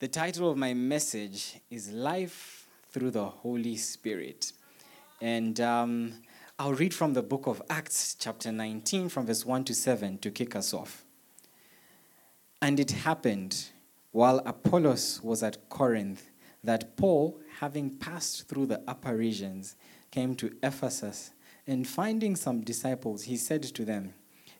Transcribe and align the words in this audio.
The 0.00 0.06
title 0.06 0.48
of 0.48 0.56
my 0.56 0.74
message 0.74 1.56
is 1.72 1.90
Life 1.90 2.68
Through 2.88 3.10
the 3.10 3.24
Holy 3.24 3.74
Spirit. 3.74 4.52
And 5.20 5.58
um, 5.60 6.22
I'll 6.56 6.74
read 6.74 6.94
from 6.94 7.14
the 7.14 7.22
book 7.22 7.48
of 7.48 7.60
Acts, 7.68 8.14
chapter 8.14 8.52
19, 8.52 9.08
from 9.08 9.26
verse 9.26 9.44
1 9.44 9.64
to 9.64 9.74
7 9.74 10.18
to 10.18 10.30
kick 10.30 10.54
us 10.54 10.72
off. 10.72 11.04
And 12.62 12.78
it 12.78 12.92
happened 12.92 13.70
while 14.12 14.38
Apollos 14.46 15.20
was 15.20 15.42
at 15.42 15.68
Corinth 15.68 16.30
that 16.62 16.96
Paul, 16.96 17.40
having 17.58 17.90
passed 17.90 18.46
through 18.46 18.66
the 18.66 18.80
upper 18.86 19.16
regions, 19.16 19.74
came 20.12 20.36
to 20.36 20.54
Ephesus. 20.62 21.32
And 21.66 21.88
finding 21.88 22.36
some 22.36 22.60
disciples, 22.60 23.24
he 23.24 23.36
said 23.36 23.64
to 23.64 23.84
them, 23.84 24.14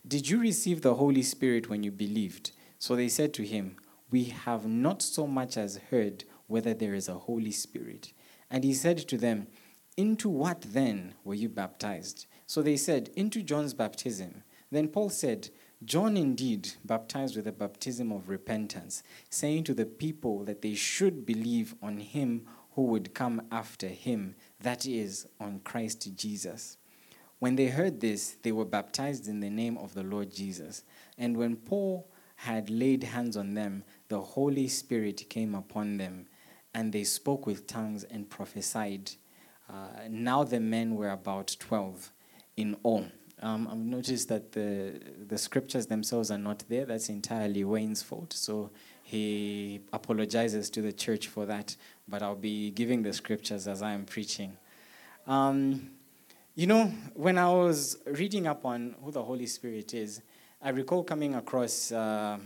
Did 0.05 0.29
you 0.29 0.41
receive 0.41 0.83
the 0.83 0.97
Holy 0.97 1.23
Spirit 1.23 1.71
when 1.71 1.85
you 1.85 1.93
believed? 1.93 2.51
So 2.81 2.97
they 2.97 3.09
said 3.09 3.33
to 3.35 3.45
him, 3.45 3.77
We 4.11 4.25
have 4.25 4.67
not 4.67 5.03
so 5.03 5.27
much 5.27 5.57
as 5.57 5.81
heard 5.91 6.25
whether 6.47 6.75
there 6.75 6.95
is 6.95 7.09
a 7.09 7.15
Holy 7.15 7.53
Spirit. 7.53 8.13
And 8.51 8.65
he 8.65 8.75
said 8.75 8.99
to 8.99 9.19
them, 9.19 9.49
Into 9.97 10.29
what 10.29 10.63
then 10.63 11.15
were 11.25 11.35
you 11.35 11.49
baptized? 11.49 12.27
So 12.47 12.63
they 12.63 12.77
said, 12.77 13.11
Into 13.15 13.43
John's 13.43 13.75
baptism. 13.75 14.43
Then 14.71 14.89
Paul 14.89 15.11
said, 15.11 15.51
John 15.85 16.17
indeed 16.17 16.71
baptized 16.85 17.37
with 17.37 17.47
a 17.47 17.53
baptism 17.53 18.11
of 18.11 18.29
repentance, 18.29 19.03
saying 19.31 19.65
to 19.65 19.75
the 19.75 19.87
people 19.87 20.45
that 20.45 20.63
they 20.63 20.75
should 20.75 21.25
believe 21.25 21.75
on 21.81 21.99
him 21.99 22.47
who 22.73 22.83
would 22.85 23.15
come 23.15 23.43
after 23.53 23.89
him, 23.89 24.35
that 24.61 24.87
is, 24.87 25.27
on 25.41 25.61
Christ 25.61 26.09
Jesus. 26.17 26.77
When 27.39 27.55
they 27.55 27.69
heard 27.69 28.01
this, 28.01 28.37
they 28.43 28.51
were 28.51 28.65
baptized 28.65 29.29
in 29.29 29.41
the 29.41 29.51
name 29.51 29.79
of 29.79 29.95
the 29.95 30.03
Lord 30.03 30.33
Jesus. 30.33 30.83
And 31.17 31.37
when 31.37 31.57
Paul 31.57 32.09
had 32.37 32.71
laid 32.71 33.05
hands 33.05 33.37
on 33.37 33.55
them, 33.55 33.85
the 34.09 34.21
Holy 34.21 34.69
Spirit 34.69 35.29
came 35.29 35.55
upon 35.55 35.99
them, 35.99 36.27
and 36.75 36.93
they 36.93 37.05
spoke 37.05 37.47
with 37.47 37.67
tongues 37.67 38.05
and 38.05 38.29
prophesied. 38.29 39.11
Uh, 39.69 40.09
now 40.09 40.45
the 40.45 40.61
men 40.61 40.95
were 40.95 41.11
about 41.11 41.55
12 41.59 42.11
in 42.57 42.77
all. 42.83 43.07
Um, 43.41 43.69
I've 43.71 43.79
noticed 43.79 44.29
that 44.31 44.53
the, 44.53 45.01
the 45.29 45.39
scriptures 45.39 45.87
themselves 45.87 46.31
are 46.31 46.39
not 46.39 46.65
there. 46.69 46.85
That's 46.85 47.09
entirely 47.09 47.63
Wayne's 47.65 48.03
fault. 48.03 48.33
So 48.33 48.71
he 49.03 49.81
apologizes 49.93 50.71
to 50.71 50.83
the 50.83 50.93
church 50.93 51.29
for 51.29 51.47
that. 51.47 51.77
But 52.09 52.23
I'll 52.23 52.35
be 52.35 52.71
giving 52.71 53.03
the 53.03 53.13
scriptures 53.13 53.69
as 53.69 53.81
I 53.81 53.93
am 53.93 54.07
preaching. 54.07 54.57
Um, 55.27 55.91
you 56.57 56.67
know, 56.67 56.87
when 57.15 57.39
I 57.39 57.49
was 57.53 57.99
reading 58.07 58.49
up 58.49 58.65
on 58.65 58.97
who 59.05 59.13
the 59.13 59.23
Holy 59.23 59.47
Spirit 59.47 59.95
is, 59.95 60.21
I 60.61 60.71
recall 60.71 61.05
coming 61.05 61.37
across 61.37 61.93
uh, 61.93 62.39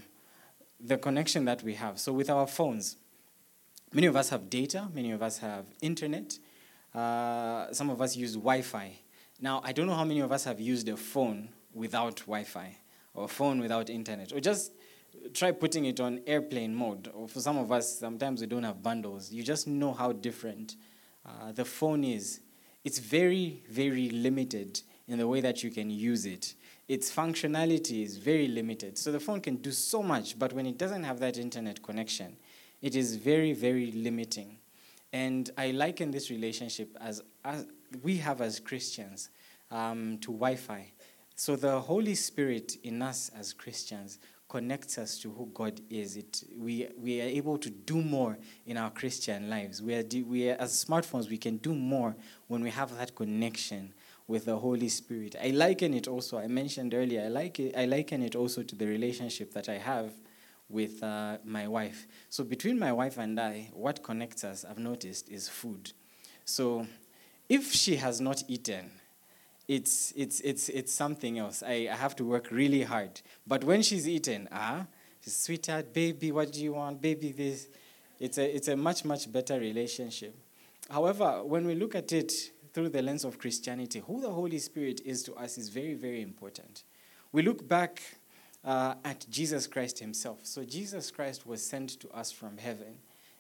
the 0.85 0.99
connection 0.99 1.45
that 1.45 1.63
we 1.63 1.75
have. 1.75 1.99
So 1.99 2.13
with 2.13 2.29
our 2.29 2.47
phones, 2.47 2.97
many 3.93 4.07
of 4.07 4.17
us 4.17 4.31
have 4.31 4.51
data, 4.51 4.89
many 4.93 5.13
of 5.13 5.23
us 5.23 5.39
have 5.39 5.67
internet, 5.81 6.39
uh, 6.95 7.73
some 7.73 7.89
of 7.89 8.03
us 8.03 8.17
use 8.17 8.35
Wi 8.35 8.63
Fi. 8.63 8.99
Now, 9.41 9.61
I 9.65 9.73
don't 9.73 9.87
know 9.87 9.95
how 9.95 10.05
many 10.05 10.21
of 10.21 10.33
us 10.33 10.45
have 10.45 10.61
used 10.61 10.89
a 10.89 10.97
phone 10.97 11.49
without 11.73 12.17
Wi 12.17 12.45
Fi 12.45 12.77
or 13.15 13.25
a 13.25 13.29
phone 13.29 13.61
without 13.61 13.91
internet, 13.91 14.33
or 14.33 14.41
just 14.41 14.73
try 15.35 15.53
putting 15.53 15.85
it 15.85 16.01
on 16.01 16.21
airplane 16.27 16.75
mode. 16.75 17.11
Or 17.15 17.29
for 17.29 17.41
some 17.41 17.59
of 17.59 17.71
us, 17.71 17.99
sometimes 17.99 18.41
we 18.41 18.47
don't 18.47 18.63
have 18.63 18.83
bundles. 18.83 19.31
You 19.31 19.43
just 19.43 19.67
know 19.67 19.93
how 19.93 20.13
different 20.13 20.77
uh, 21.27 21.53
the 21.53 21.65
phone 21.65 22.05
is. 22.05 22.41
It's 22.85 22.99
very, 22.99 23.63
very 23.71 24.11
limited 24.11 24.81
in 25.07 25.19
the 25.19 25.29
way 25.29 25.41
that 25.41 25.63
you 25.63 25.71
can 25.71 25.91
use 25.91 26.27
it. 26.27 26.55
Its 26.89 27.15
functionality 27.15 28.03
is 28.03 28.17
very 28.17 28.49
limited. 28.49 28.99
So 28.99 29.13
the 29.13 29.21
phone 29.21 29.41
can 29.41 29.57
do 29.57 29.71
so 29.71 30.03
much, 30.03 30.39
but 30.39 30.53
when 30.53 30.67
it 30.67 30.79
doesn't 30.79 31.05
have 31.05 31.21
that 31.21 31.39
internet 31.39 31.83
connection, 31.83 32.37
it 32.81 32.97
is 32.97 33.17
very, 33.17 33.53
very 33.53 33.93
limiting. 33.93 34.59
And 35.13 35.51
I 35.57 35.71
liken 35.71 36.11
this 36.11 36.31
relationship 36.31 36.97
as, 37.01 37.23
as 37.45 37.67
we 38.03 38.17
have 38.19 38.41
as 38.41 38.59
Christians 38.59 39.31
um, 39.71 40.19
to 40.19 40.33
Wi 40.33 40.57
Fi. 40.57 40.93
So 41.35 41.57
the 41.57 41.81
Holy 41.81 42.15
Spirit 42.15 42.77
in 42.83 43.03
us 43.03 43.31
as 43.39 43.53
Christians 43.53 44.19
connects 44.49 44.99
us 44.99 45.19
to 45.19 45.31
who 45.31 45.51
God 45.55 45.81
is. 45.89 46.17
It, 46.17 46.45
we, 46.59 46.87
we 46.99 47.21
are 47.21 47.25
able 47.25 47.57
to 47.59 47.71
do 47.71 48.03
more 48.03 48.37
in 48.67 48.77
our 48.77 48.91
Christian 48.91 49.49
lives. 49.49 49.81
We 49.81 49.95
are, 49.95 50.05
we 50.27 50.51
are, 50.51 50.57
as 50.59 50.85
smartphones, 50.85 51.31
we 51.31 51.39
can 51.39 51.57
do 51.57 51.75
more 51.75 52.15
when 52.49 52.63
we 52.63 52.71
have 52.71 52.97
that 52.99 53.15
connection 53.15 53.95
with 54.33 54.47
the 54.47 54.57
Holy 54.57 54.89
Spirit. 54.89 55.37
I 55.41 55.51
liken 55.51 55.93
it 55.93 56.09
also, 56.09 56.39
I 56.39 56.47
mentioned 56.47 56.95
earlier, 56.95 57.25
I, 57.27 57.29
like 57.29 57.61
it, 57.61 57.77
I 57.77 57.85
liken 57.85 58.23
it 58.23 58.35
also 58.35 58.63
to 58.63 58.75
the 58.75 58.87
relationship 58.87 59.53
that 59.53 59.69
I 59.69 59.77
have 59.77 60.11
with 60.71 61.03
uh, 61.03 61.37
my 61.45 61.69
wife. 61.69 62.07
So 62.31 62.43
between 62.43 62.79
my 62.79 62.93
wife 62.93 63.19
and 63.19 63.39
I, 63.39 63.69
what 63.75 64.03
connects 64.03 64.43
us, 64.43 64.65
I've 64.65 64.79
noticed, 64.79 65.29
is 65.29 65.51
food. 65.51 65.93
So 66.47 66.87
if 67.47 67.73
she 67.73 67.97
has 67.97 68.23
not 68.23 68.43
eaten, 68.49 68.91
it's, 69.69 70.15
it's, 70.17 70.41
it's, 70.41 70.71
it's 70.71 70.95
something 70.95 71.39
else. 71.39 71.63
I, 71.63 71.89
I 71.93 71.97
have 71.97 72.17
to 72.17 72.25
work 72.25 72.51
really 72.51 72.85
hard. 72.85 73.21
But 73.47 73.65
when 73.65 73.83
she's 73.83 74.09
eaten, 74.09 74.49
ah, 74.51 74.87
sweetheart, 75.21 75.93
baby, 75.93 76.33
what 76.33 76.53
do 76.53 76.63
you 76.63 76.73
want? 76.73 77.03
Baby, 77.03 77.33
this. 77.33 77.69
It's 78.19 78.39
a, 78.39 78.57
it's 78.57 78.69
a 78.69 78.77
much, 78.77 79.05
much 79.05 79.31
better 79.31 79.61
relationship. 79.61 80.35
However, 80.89 81.43
when 81.45 81.67
we 81.67 81.75
look 81.75 81.95
at 81.95 82.13
it 82.13 82.33
through 82.73 82.89
the 82.89 83.03
lens 83.03 83.25
of 83.25 83.39
Christianity, 83.39 84.03
who 84.07 84.21
the 84.21 84.31
Holy 84.31 84.59
Spirit 84.59 85.01
is 85.05 85.23
to 85.25 85.35
us 85.35 85.59
is 85.59 85.69
very, 85.69 85.95
very 85.95 86.23
important. 86.23 86.85
We 87.31 87.43
look 87.43 87.67
back 87.67 88.03
uh, 88.65 88.95
at 89.05 89.27
Jesus 89.29 89.67
Christ 89.67 89.99
himself. 89.99 90.41
So, 90.43 90.65
Jesus 90.65 91.11
Christ 91.11 91.47
was 91.47 91.65
sent 91.65 92.01
to 92.01 92.09
us 92.11 92.31
from 92.33 92.59
heaven. 92.59 92.95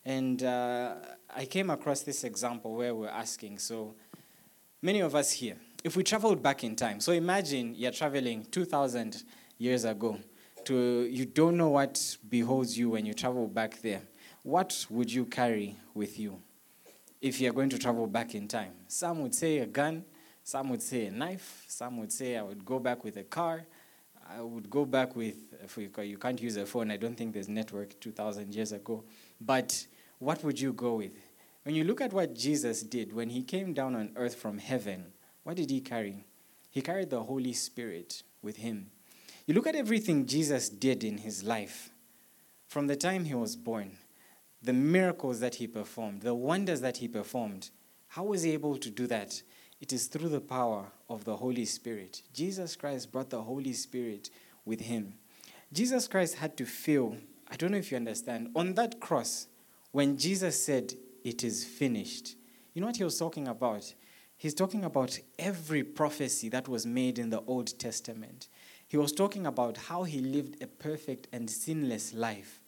And 0.05 0.43
uh, 0.43 0.95
I 1.35 1.45
came 1.45 1.71
across 1.71 2.03
this 2.03 2.25
example 2.25 2.75
where 2.75 2.95
we're 2.95 3.09
asking 3.09 3.59
so, 3.59 3.95
many 4.83 5.01
of 5.01 5.15
us 5.15 5.31
here, 5.31 5.57
if 5.85 5.97
we 5.97 6.03
traveled 6.03 6.43
back 6.43 6.65
in 6.65 6.75
time, 6.75 7.01
so 7.01 7.13
imagine 7.13 7.75
you're 7.77 7.93
traveling 7.93 8.45
2,000 8.51 9.23
years 9.59 9.85
ago 9.85 10.19
to, 10.65 11.07
you 11.11 11.25
don't 11.25 11.57
know 11.57 11.71
what 11.71 12.17
beholds 12.29 12.77
you 12.77 12.91
when 12.91 13.07
you 13.07 13.15
travel 13.15 13.47
back 13.47 13.81
there. 13.81 14.03
What 14.43 14.87
would 14.91 15.13
you 15.13 15.25
carry 15.25 15.77
with 15.95 16.19
you 16.19 16.41
if 17.23 17.41
you're 17.41 17.53
going 17.53 17.71
to 17.71 17.79
travel 17.79 18.07
back 18.07 18.35
in 18.35 18.49
time? 18.49 18.73
Some 18.89 19.23
would 19.23 19.35
say 19.35 19.59
a 19.59 19.67
gun, 19.67 20.05
some 20.43 20.69
would 20.69 20.83
say 20.83 21.07
a 21.07 21.11
knife, 21.11 21.65
some 21.69 21.97
would 21.99 22.13
say 22.13 22.37
I 22.37 22.43
would 22.43 22.65
go 22.65 22.79
back 22.79 23.05
with 23.05 23.17
a 23.17 23.23
car. 23.23 23.65
I 24.29 24.41
would 24.43 24.69
go 24.69 24.85
back 24.85 25.15
with, 25.17 25.37
if 25.63 25.77
you 25.79 26.19
can't 26.19 26.41
use 26.41 26.57
a 26.57 26.67
phone, 26.67 26.91
I 26.91 26.97
don't 26.97 27.17
think 27.17 27.33
there's 27.33 27.49
network 27.49 27.99
2,000 28.01 28.55
years 28.55 28.73
ago. 28.73 29.05
But 29.41 29.87
what 30.19 30.43
would 30.45 30.61
you 30.61 30.73
go 30.73 30.95
with? 30.97 31.13
When 31.65 31.75
you 31.75 31.85
look 31.85 32.01
at 32.01 32.13
what 32.13 32.35
Jesus 32.35 32.83
did 32.83 33.13
when 33.13 33.31
he 33.31 33.43
came 33.43 33.73
down 33.73 33.95
on 33.95 34.11
earth 34.17 34.35
from 34.35 34.59
heaven, 34.59 35.13
what 35.45 35.57
did 35.57 35.71
he 35.71 35.81
carry? 35.81 36.27
He 36.71 36.81
carried 36.81 37.11
the 37.11 37.23
Holy 37.23 37.53
Spirit 37.53 38.23
with 38.43 38.57
him. 38.57 38.91
You 39.47 39.55
look 39.55 39.67
at 39.67 39.77
everything 39.77 40.27
Jesus 40.27 40.69
did 40.69 41.05
in 41.05 41.19
his 41.19 41.45
life 41.45 41.91
from 42.67 42.87
the 42.87 42.97
time 42.97 43.27
he 43.27 43.35
was 43.35 43.55
born, 43.55 43.99
the 44.63 44.73
miracles 44.73 45.41
that 45.41 45.57
he 45.57 45.67
performed, 45.67 46.23
the 46.23 46.35
wonders 46.35 46.81
that 46.81 46.99
he 46.99 47.09
performed. 47.09 47.71
How 48.09 48.25
was 48.25 48.43
he 48.43 48.53
able 48.53 48.77
to 48.77 48.91
do 48.91 49.07
that? 49.09 49.43
It 49.81 49.93
is 49.93 50.07
through 50.07 50.29
the 50.29 50.41
power 50.41 50.87
of 51.09 51.25
the 51.25 51.37
Holy 51.37 51.65
Spirit. 51.65 52.23
Jesus 52.33 52.77
Christ 52.77 53.11
brought 53.11 53.31
the 53.31 53.43
Holy 53.43 53.73
Spirit 53.73 54.31
with 54.65 54.81
him. 54.83 55.15
Jesus 55.73 56.07
Christ 56.07 56.37
had 56.37 56.57
to 56.59 56.67
feel, 56.67 57.17
I 57.51 57.57
don't 57.57 57.73
know 57.73 57.79
if 57.79 57.91
you 57.91 57.97
understand, 57.97 58.51
on 58.55 58.75
that 58.75 59.01
cross, 59.01 59.49
when 59.91 60.17
Jesus 60.17 60.65
said, 60.65 60.95
It 61.25 61.43
is 61.43 61.65
finished, 61.65 62.37
you 62.75 62.81
know 62.81 62.87
what 62.87 62.97
he 62.97 63.05
was 63.05 63.19
talking 63.19 63.49
about? 63.49 63.93
He's 64.37 64.55
talking 64.55 64.85
about 64.85 65.19
every 65.39 65.83
prophecy 65.83 66.49
that 66.49 66.69
was 66.69 66.87
made 66.87 67.19
in 67.19 67.31
the 67.31 67.43
Old 67.47 67.79
Testament. 67.79 68.49
He 68.89 68.97
was 68.97 69.13
talking 69.13 69.47
about 69.47 69.77
how 69.77 70.05
he 70.05 70.21
lived 70.21 70.63
a 70.63 70.67
perfect 70.67 71.29
and 71.33 71.49
sinless 71.49 72.13
life. 72.13 72.62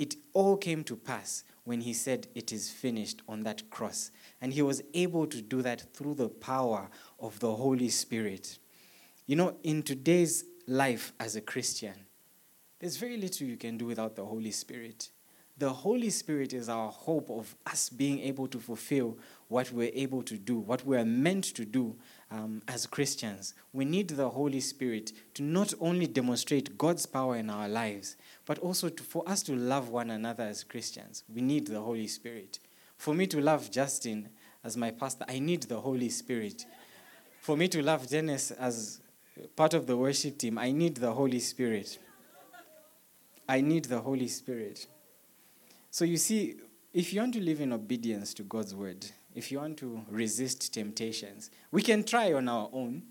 It 0.00 0.16
all 0.32 0.56
came 0.56 0.82
to 0.84 0.96
pass 0.96 1.44
when 1.64 1.82
he 1.82 1.92
said, 1.92 2.26
It 2.34 2.52
is 2.52 2.70
finished 2.70 3.20
on 3.28 3.42
that 3.42 3.68
cross. 3.68 4.10
And 4.40 4.50
he 4.50 4.62
was 4.62 4.82
able 4.94 5.26
to 5.26 5.42
do 5.42 5.60
that 5.60 5.92
through 5.92 6.14
the 6.14 6.30
power 6.30 6.88
of 7.18 7.38
the 7.40 7.54
Holy 7.54 7.90
Spirit. 7.90 8.58
You 9.26 9.36
know, 9.36 9.56
in 9.62 9.82
today's 9.82 10.46
life 10.66 11.12
as 11.20 11.36
a 11.36 11.42
Christian, 11.42 11.92
there's 12.78 12.96
very 12.96 13.18
little 13.18 13.46
you 13.46 13.58
can 13.58 13.76
do 13.76 13.84
without 13.84 14.16
the 14.16 14.24
Holy 14.24 14.52
Spirit. 14.52 15.10
The 15.58 15.68
Holy 15.68 16.08
Spirit 16.08 16.54
is 16.54 16.70
our 16.70 16.90
hope 16.90 17.28
of 17.28 17.54
us 17.66 17.90
being 17.90 18.20
able 18.20 18.48
to 18.48 18.58
fulfill 18.58 19.18
what 19.48 19.70
we're 19.70 19.92
able 19.92 20.22
to 20.22 20.38
do, 20.38 20.60
what 20.60 20.82
we're 20.86 21.04
meant 21.04 21.44
to 21.56 21.66
do 21.66 21.94
um, 22.30 22.62
as 22.68 22.86
Christians. 22.86 23.54
We 23.72 23.84
need 23.84 24.08
the 24.08 24.28
Holy 24.28 24.60
Spirit 24.60 25.12
to 25.34 25.42
not 25.42 25.74
only 25.80 26.06
demonstrate 26.06 26.78
God's 26.78 27.06
power 27.06 27.36
in 27.36 27.50
our 27.50 27.68
lives, 27.68 28.16
but 28.46 28.58
also 28.58 28.88
to, 28.88 29.02
for 29.02 29.28
us 29.28 29.42
to 29.44 29.56
love 29.56 29.88
one 29.88 30.10
another 30.10 30.44
as 30.44 30.64
Christians. 30.64 31.24
We 31.32 31.40
need 31.40 31.66
the 31.66 31.80
Holy 31.80 32.06
Spirit. 32.06 32.58
For 32.96 33.14
me 33.14 33.26
to 33.28 33.40
love 33.40 33.70
Justin 33.70 34.28
as 34.62 34.76
my 34.76 34.90
pastor, 34.90 35.24
I 35.28 35.38
need 35.38 35.64
the 35.64 35.80
Holy 35.80 36.10
Spirit. 36.10 36.66
For 37.40 37.56
me 37.56 37.68
to 37.68 37.82
love 37.82 38.06
Dennis 38.08 38.50
as 38.52 39.00
part 39.56 39.74
of 39.74 39.86
the 39.86 39.96
worship 39.96 40.38
team, 40.38 40.58
I 40.58 40.70
need 40.70 40.96
the 40.96 41.12
Holy 41.12 41.40
Spirit. 41.40 41.98
I 43.48 43.60
need 43.60 43.86
the 43.86 44.00
Holy 44.00 44.28
Spirit. 44.28 44.86
So 45.90 46.04
you 46.04 46.18
see, 46.18 46.56
if 46.92 47.12
you 47.12 47.20
want 47.20 47.34
to 47.34 47.40
live 47.40 47.60
in 47.60 47.72
obedience 47.72 48.34
to 48.34 48.42
God's 48.42 48.74
word, 48.74 49.06
if 49.34 49.50
you 49.52 49.58
want 49.58 49.76
to 49.78 50.04
resist 50.08 50.72
temptations, 50.74 51.50
we 51.70 51.82
can 51.82 52.04
try 52.04 52.32
on 52.32 52.48
our 52.48 52.68
own. 52.72 53.02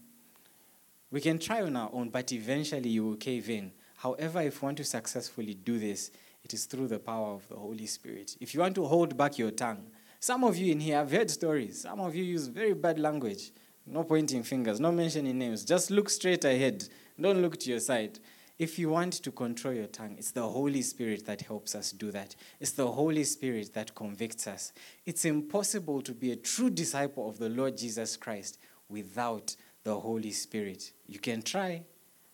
We 1.11 1.21
can 1.21 1.39
try 1.39 1.61
on 1.61 1.75
our 1.75 1.89
own, 1.91 2.09
but 2.09 2.31
eventually 2.31 2.89
you 2.89 3.05
will 3.05 3.15
cave 3.15 3.49
in. 3.49 3.71
However, 3.97 4.41
if 4.41 4.61
you 4.61 4.65
want 4.65 4.77
to 4.77 4.83
successfully 4.83 5.53
do 5.53 5.79
this, 5.79 6.11
it 6.43 6.53
is 6.53 6.65
through 6.65 6.87
the 6.87 6.99
power 6.99 7.33
of 7.33 7.47
the 7.49 7.55
Holy 7.55 7.85
Spirit. 7.85 8.37
If 8.39 8.53
you 8.53 8.61
want 8.61 8.75
to 8.75 8.85
hold 8.85 9.17
back 9.17 9.37
your 9.37 9.51
tongue, 9.51 9.87
some 10.19 10.43
of 10.43 10.57
you 10.57 10.71
in 10.71 10.79
here 10.79 10.97
have 10.97 11.11
heard 11.11 11.31
stories. 11.31 11.81
Some 11.81 11.99
of 11.99 12.15
you 12.15 12.23
use 12.23 12.47
very 12.47 12.73
bad 12.73 12.99
language. 12.99 13.51
No 13.85 14.03
pointing 14.03 14.43
fingers, 14.43 14.79
no 14.79 14.91
mentioning 14.91 15.37
names. 15.37 15.65
Just 15.65 15.89
look 15.89 16.09
straight 16.09 16.45
ahead. 16.45 16.87
Don't 17.19 17.41
look 17.41 17.57
to 17.59 17.69
your 17.69 17.79
side. 17.79 18.19
If 18.59 18.77
you 18.77 18.89
want 18.89 19.13
to 19.13 19.31
control 19.31 19.73
your 19.73 19.87
tongue, 19.87 20.15
it's 20.17 20.31
the 20.31 20.45
Holy 20.47 20.81
Spirit 20.81 21.25
that 21.27 21.39
helps 21.39 21.75
us 21.75 21.93
do 21.93 22.11
that. 22.11 22.35
It's 22.59 22.73
the 22.73 22.91
Holy 22.91 23.23
Spirit 23.23 23.73
that 23.73 23.95
convicts 23.95 24.47
us. 24.47 24.73
It's 25.05 25.23
impossible 25.23 26.01
to 26.01 26.11
be 26.11 26.33
a 26.33 26.35
true 26.35 26.69
disciple 26.69 27.29
of 27.29 27.39
the 27.39 27.47
Lord 27.47 27.77
Jesus 27.77 28.17
Christ 28.17 28.59
without 28.89 29.55
the 29.85 29.97
Holy 29.97 30.31
Spirit. 30.31 30.91
You 31.07 31.19
can 31.19 31.41
try, 31.41 31.83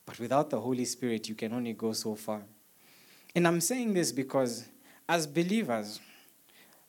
but 0.08 0.20
without 0.20 0.50
the 0.50 0.60
Holy 0.60 0.86
Spirit, 0.86 1.30
you 1.30 1.36
can 1.36 1.54
only 1.54 1.74
go 1.74 1.94
so 1.94 2.16
far. 2.16 2.42
And 3.36 3.48
I'm 3.48 3.62
saying 3.62 3.94
this 3.94 4.12
because 4.12 4.68
as 5.08 5.28
believers, 5.28 6.00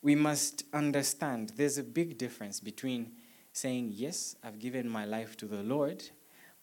we 0.01 0.15
must 0.15 0.63
understand 0.73 1.51
there's 1.57 1.77
a 1.77 1.83
big 1.83 2.17
difference 2.17 2.59
between 2.59 3.11
saying, 3.53 3.91
Yes, 3.93 4.35
I've 4.43 4.57
given 4.57 4.89
my 4.89 5.05
life 5.05 5.37
to 5.37 5.45
the 5.45 5.61
Lord, 5.61 6.03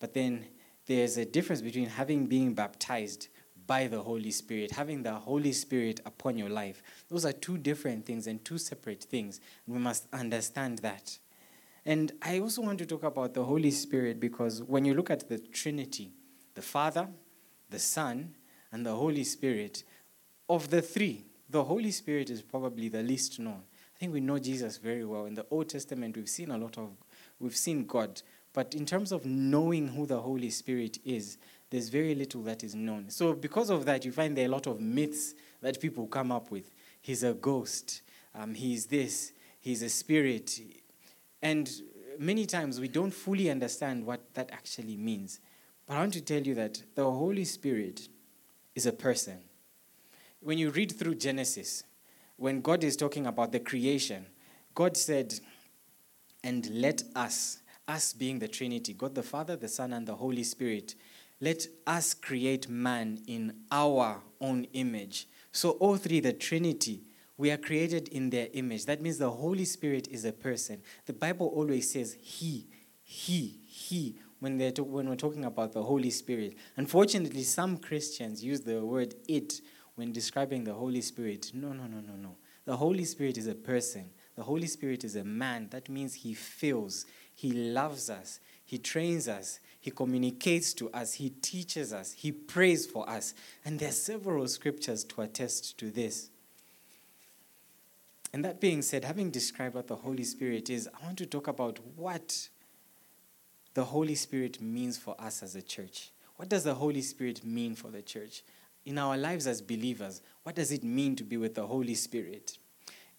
but 0.01 0.13
then 0.13 0.47
there's 0.87 1.17
a 1.17 1.25
difference 1.25 1.63
between 1.63 1.87
having 1.87 2.27
being 2.27 2.55
baptized 2.55 3.29
by 3.67 3.87
the 3.87 4.03
Holy 4.03 4.31
Spirit, 4.31 4.73
having 4.73 5.03
the 5.03 5.15
Holy 5.15 5.53
Spirit 5.53 6.01
upon 6.05 6.37
your 6.37 6.51
life. 6.51 6.83
Those 7.09 7.25
are 7.25 7.33
two 7.33 7.57
different 7.57 8.05
things 8.05 8.27
and 8.27 8.45
two 8.45 8.59
separate 8.59 9.05
things. 9.05 9.41
We 9.67 9.79
must 9.79 10.07
understand 10.13 10.79
that. 10.81 11.19
And 11.87 12.13
I 12.23 12.41
also 12.41 12.63
want 12.63 12.79
to 12.79 12.87
talk 12.87 13.03
about 13.03 13.35
the 13.35 13.45
Holy 13.45 13.71
Spirit 13.71 14.21
because 14.21 14.63
when 14.63 14.85
you 14.85 14.95
look 14.95 15.11
at 15.11 15.29
the 15.29 15.39
Trinity, 15.39 16.13
the 16.55 16.63
Father, 16.63 17.09
the 17.71 17.79
Son, 17.79 18.35
and 18.73 18.85
the 18.85 18.95
Holy 18.95 19.25
Spirit, 19.25 19.85
of 20.49 20.71
the 20.71 20.83
three, 20.83 21.25
the 21.49 21.65
Holy 21.65 21.91
Spirit 21.91 22.31
is 22.31 22.43
probably 22.43 22.89
the 22.89 23.03
least 23.03 23.39
known. 23.39 23.63
I 23.95 23.99
think 23.99 24.13
we 24.13 24.21
know 24.21 24.39
Jesus 24.39 24.77
very 24.77 25.05
well. 25.05 25.27
In 25.27 25.35
the 25.35 25.47
Old 25.51 25.69
Testament, 25.69 26.17
we've 26.17 26.29
seen 26.29 26.51
a 26.51 26.59
lot 26.59 26.79
of, 26.79 26.91
we've 27.39 27.57
seen 27.57 27.87
God. 27.87 28.21
But 28.55 28.75
in 28.75 28.87
terms 28.87 29.13
of 29.13 29.27
knowing 29.27 29.89
who 29.89 30.07
the 30.07 30.21
Holy 30.21 30.49
Spirit 30.49 30.99
is, 31.05 31.37
there's 31.71 31.89
very 31.89 32.15
little 32.15 32.41
that 32.45 32.63
is 32.63 32.75
known. 32.75 33.11
So, 33.11 33.35
because 33.35 33.69
of 33.69 33.85
that, 33.85 34.05
you 34.05 34.13
find 34.13 34.37
there 34.37 34.45
are 34.45 34.49
a 34.49 34.53
lot 34.53 34.69
of 34.69 34.81
myths 34.81 35.35
that 35.61 35.81
people 35.81 36.07
come 36.07 36.31
up 36.31 36.51
with. 36.53 36.71
He's 37.03 37.25
a 37.25 37.35
ghost, 37.35 38.03
um, 38.35 38.55
he's 38.55 38.87
this, 38.87 39.33
he's 39.61 39.83
a 39.83 39.89
spirit. 39.89 40.59
And 41.43 41.69
many 42.19 42.47
times 42.47 42.81
we 42.81 42.87
don't 42.87 43.11
fully 43.11 43.51
understand 43.51 44.07
what 44.07 44.21
that 44.35 44.51
actually 44.53 44.97
means. 44.97 45.41
But 45.87 45.97
I 45.97 46.01
want 46.01 46.15
to 46.15 46.21
tell 46.21 46.41
you 46.41 46.55
that 46.55 46.81
the 46.95 47.11
Holy 47.11 47.45
Spirit 47.45 48.09
is 48.77 48.87
a 48.87 48.93
person. 48.93 49.39
When 50.41 50.59
you 50.59 50.71
read 50.71 50.93
through 50.93 51.17
Genesis, 51.17 51.83
when 52.37 52.61
God 52.61 52.85
is 52.85 52.97
talking 52.97 53.27
about 53.27 53.51
the 53.51 53.61
creation, 53.61 54.27
God 54.75 54.97
said, 54.97 55.35
and 56.43 56.69
let 56.71 57.03
us 57.17 57.59
us 57.87 58.13
being 58.13 58.39
the 58.39 58.49
Trinity, 58.49 58.95
God 58.95 59.15
the 59.15 59.23
Father, 59.23 59.57
the 59.57 59.69
Son, 59.69 59.93
and 59.93 60.07
the 60.07 60.17
Holy 60.17 60.43
Spirit, 60.43 60.95
let 61.41 61.67
us 61.87 62.15
create 62.15 62.69
man 62.69 63.21
in 63.27 63.55
our 63.71 64.23
own 64.41 64.65
image. 64.73 65.29
So, 65.53 65.71
all 65.73 65.97
three, 65.97 66.21
the 66.21 66.33
Trinity, 66.33 67.03
we 67.37 67.51
are 67.51 67.57
created 67.57 68.09
in 68.09 68.31
their 68.31 68.49
image. 68.53 68.87
That 68.87 69.03
means 69.03 69.19
the 69.19 69.31
Holy 69.31 69.65
Spirit 69.65 70.09
is 70.09 70.25
a 70.25 70.33
person. 70.33 70.81
The 71.07 71.13
Bible 71.13 71.49
always 71.55 71.91
says 71.91 72.17
He, 72.21 72.67
He, 73.03 73.59
He 73.67 74.17
when, 74.41 74.59
they're 74.59 74.73
to- 74.73 74.85
when 74.85 75.09
we're 75.09 75.17
talking 75.17 75.45
about 75.45 75.73
the 75.73 75.83
Holy 75.83 76.11
Spirit. 76.11 76.57
Unfortunately, 76.77 77.43
some 77.43 77.77
Christians 77.79 78.45
use 78.45 78.61
the 78.61 78.85
word 78.85 79.15
it 79.29 79.61
when 79.97 80.13
describing 80.13 80.65
the 80.65 80.75
Holy 80.75 81.01
Spirit. 81.01 81.51
No, 81.55 81.73
no, 81.73 81.87
no, 81.87 82.01
no, 82.01 82.15
no. 82.17 82.37
The 82.65 82.77
Holy 82.77 83.05
Spirit 83.05 83.37
is 83.37 83.47
a 83.47 83.55
person. 83.55 84.11
The 84.37 84.43
Holy 84.43 84.67
Spirit 84.67 85.05
is 85.05 85.17
a 85.17 85.25
man. 85.25 85.69
That 85.71 85.89
means 85.89 86.15
he 86.15 86.35
feels, 86.35 87.07
he 87.35 87.53
loves 87.53 88.09
us. 88.11 88.41
He 88.65 88.79
trains 88.79 89.29
us. 89.29 89.61
He 89.81 89.91
communicates 89.91 90.73
to 90.75 90.91
us. 90.91 91.15
He 91.15 91.31
teaches 91.31 91.93
us. 91.93 92.13
He 92.13 92.33
prays 92.33 92.87
for 92.87 93.09
us. 93.09 93.35
And 93.65 93.79
there 93.79 93.91
are 93.91 93.93
several 93.93 94.47
scriptures 94.49 95.05
to 95.05 95.23
attest 95.23 95.77
to 95.79 95.91
this. 95.91 96.31
And 98.33 98.45
that 98.45 98.61
being 98.61 98.83
said, 98.83 99.05
having 99.05 99.31
described 99.31 99.75
what 99.75 99.87
the 99.87 99.97
Holy 99.97 100.25
Spirit 100.25 100.71
is, 100.71 100.89
I 100.89 101.05
want 101.05 101.19
to 101.19 101.27
talk 101.27 101.47
about 101.47 101.79
what 101.97 102.49
the 103.75 103.85
Holy 103.85 104.15
Spirit 104.15 104.61
means 104.61 104.97
for 104.97 105.15
us 105.21 105.43
as 105.43 105.55
a 105.55 105.63
church. 105.63 106.11
What 106.37 106.49
does 106.49 106.65
the 106.65 106.75
Holy 106.75 107.03
Spirit 107.03 107.45
mean 107.45 107.75
for 107.75 107.89
the 107.89 108.03
church? 108.03 108.43
In 108.85 108.99
our 108.99 109.17
lives 109.17 109.47
as 109.47 109.63
believers, 109.63 110.21
what 110.43 110.57
does 110.57 110.73
it 110.73 110.83
mean 110.83 111.15
to 111.17 111.25
be 111.25 111.37
with 111.37 111.55
the 111.55 111.67
Holy 111.67 111.95
Spirit? 111.95 112.59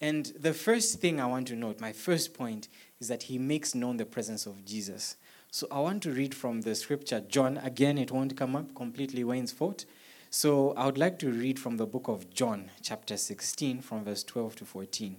And 0.00 0.26
the 0.38 0.52
first 0.52 1.00
thing 1.00 1.20
I 1.20 1.26
want 1.26 1.48
to 1.48 1.56
note, 1.56 1.80
my 1.80 1.92
first 1.92 2.34
point, 2.34 2.68
is 3.00 3.08
that 3.08 3.24
he 3.24 3.38
makes 3.38 3.74
known 3.74 3.96
the 3.96 4.04
presence 4.04 4.46
of 4.46 4.64
Jesus. 4.64 5.16
So 5.50 5.66
I 5.70 5.80
want 5.80 6.02
to 6.02 6.10
read 6.10 6.34
from 6.34 6.60
the 6.60 6.74
scripture, 6.74 7.20
John. 7.20 7.56
Again, 7.58 7.96
it 7.96 8.10
won't 8.10 8.36
come 8.36 8.54
up 8.54 8.74
completely 8.74 9.24
Wayne's 9.24 9.52
fault. 9.52 9.86
So 10.28 10.72
I 10.72 10.84
would 10.84 10.98
like 10.98 11.18
to 11.20 11.30
read 11.30 11.58
from 11.58 11.78
the 11.78 11.86
book 11.86 12.08
of 12.08 12.28
John, 12.30 12.70
chapter 12.82 13.16
16, 13.16 13.80
from 13.80 14.04
verse 14.04 14.22
12 14.24 14.56
to 14.56 14.64
14. 14.66 15.16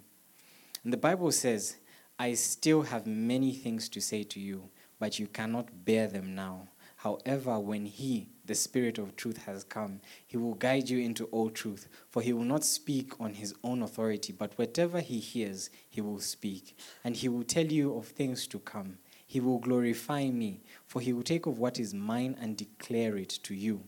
And 0.83 0.93
the 0.93 0.97
Bible 0.97 1.31
says, 1.31 1.77
I 2.19 2.33
still 2.35 2.83
have 2.83 3.07
many 3.07 3.53
things 3.53 3.89
to 3.89 4.01
say 4.01 4.23
to 4.23 4.39
you, 4.39 4.69
but 4.99 5.17
you 5.17 5.27
cannot 5.27 5.85
bear 5.85 6.07
them 6.07 6.35
now. 6.35 6.67
However, 6.97 7.59
when 7.59 7.85
He, 7.85 8.29
the 8.47 8.55
Spirit 8.55 8.97
of 8.97 9.15
truth, 9.15 9.45
has 9.45 9.63
come, 9.63 10.01
He 10.25 10.37
will 10.37 10.55
guide 10.55 10.89
you 10.89 10.99
into 10.99 11.25
all 11.25 11.49
truth. 11.49 11.87
For 12.09 12.21
He 12.21 12.33
will 12.33 12.43
not 12.43 12.63
speak 12.63 13.19
on 13.19 13.35
His 13.35 13.53
own 13.63 13.83
authority, 13.83 14.33
but 14.33 14.57
whatever 14.57 14.99
He 14.99 15.19
hears, 15.19 15.69
He 15.89 16.01
will 16.01 16.19
speak. 16.19 16.75
And 17.03 17.15
He 17.15 17.29
will 17.29 17.43
tell 17.43 17.65
you 17.65 17.95
of 17.95 18.07
things 18.07 18.47
to 18.47 18.59
come. 18.59 18.97
He 19.25 19.39
will 19.39 19.59
glorify 19.59 20.29
me, 20.29 20.61
for 20.85 21.01
He 21.01 21.13
will 21.13 21.23
take 21.23 21.45
of 21.45 21.59
what 21.59 21.79
is 21.79 21.93
mine 21.93 22.35
and 22.41 22.57
declare 22.57 23.17
it 23.17 23.29
to 23.43 23.53
you. 23.53 23.83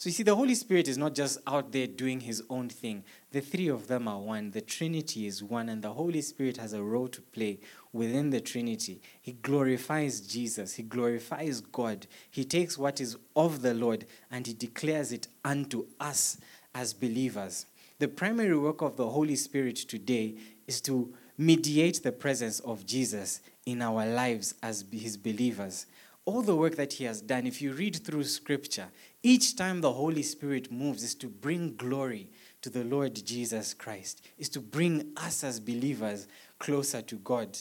So 0.00 0.08
you 0.08 0.14
see, 0.14 0.22
the 0.22 0.34
Holy 0.34 0.54
Spirit 0.54 0.88
is 0.88 0.96
not 0.96 1.14
just 1.14 1.40
out 1.46 1.72
there 1.72 1.86
doing 1.86 2.20
his 2.20 2.42
own 2.48 2.70
thing. 2.70 3.04
The 3.32 3.42
three 3.42 3.68
of 3.68 3.86
them 3.86 4.08
are 4.08 4.18
one. 4.18 4.50
The 4.50 4.62
Trinity 4.62 5.26
is 5.26 5.42
one, 5.42 5.68
and 5.68 5.82
the 5.82 5.92
Holy 5.92 6.22
Spirit 6.22 6.56
has 6.56 6.72
a 6.72 6.82
role 6.82 7.08
to 7.08 7.20
play 7.20 7.60
within 7.92 8.30
the 8.30 8.40
Trinity. 8.40 9.00
He 9.20 9.32
glorifies 9.32 10.20
Jesus, 10.20 10.74
he 10.74 10.82
glorifies 10.82 11.60
God. 11.60 12.06
He 12.30 12.44
takes 12.44 12.78
what 12.78 13.00
is 13.00 13.16
of 13.34 13.62
the 13.62 13.74
Lord 13.74 14.06
and 14.30 14.46
he 14.46 14.54
declares 14.54 15.12
it 15.12 15.28
unto 15.44 15.86
us 15.98 16.38
as 16.74 16.92
believers. 16.92 17.66
The 17.98 18.08
primary 18.08 18.56
work 18.56 18.80
of 18.80 18.96
the 18.96 19.08
Holy 19.08 19.36
Spirit 19.36 19.76
today 19.76 20.34
is 20.66 20.80
to 20.82 21.12
mediate 21.36 22.02
the 22.02 22.12
presence 22.12 22.60
of 22.60 22.86
Jesus 22.86 23.40
in 23.66 23.82
our 23.82 24.06
lives 24.06 24.54
as 24.62 24.84
his 24.92 25.16
believers 25.16 25.86
all 26.30 26.42
the 26.42 26.54
work 26.54 26.76
that 26.76 26.92
he 26.92 27.04
has 27.04 27.20
done, 27.20 27.46
if 27.46 27.60
you 27.60 27.72
read 27.72 27.96
through 27.96 28.24
scripture, 28.24 28.88
each 29.22 29.56
time 29.56 29.80
the 29.80 29.92
Holy 29.92 30.22
Spirit 30.22 30.70
moves 30.70 31.02
is 31.02 31.14
to 31.16 31.26
bring 31.26 31.74
glory 31.76 32.28
to 32.62 32.70
the 32.70 32.84
Lord 32.84 33.14
Jesus 33.26 33.74
Christ, 33.74 34.22
is 34.38 34.48
to 34.50 34.60
bring 34.60 35.12
us 35.16 35.42
as 35.42 35.58
believers 35.58 36.28
closer 36.58 37.02
to 37.02 37.16
God. 37.16 37.58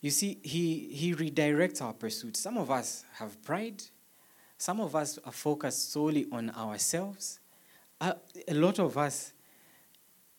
You 0.00 0.10
see, 0.10 0.38
he, 0.42 0.88
he 0.92 1.14
redirects 1.14 1.82
our 1.82 1.92
pursuit. 1.92 2.36
Some 2.36 2.56
of 2.56 2.70
us 2.70 3.04
have 3.14 3.42
pride, 3.42 3.82
some 4.56 4.80
of 4.80 4.94
us 4.94 5.18
are 5.24 5.32
focused 5.32 5.92
solely 5.92 6.26
on 6.30 6.50
ourselves. 6.50 7.40
A, 8.00 8.16
a 8.46 8.54
lot 8.54 8.78
of 8.78 8.96
us, 8.96 9.32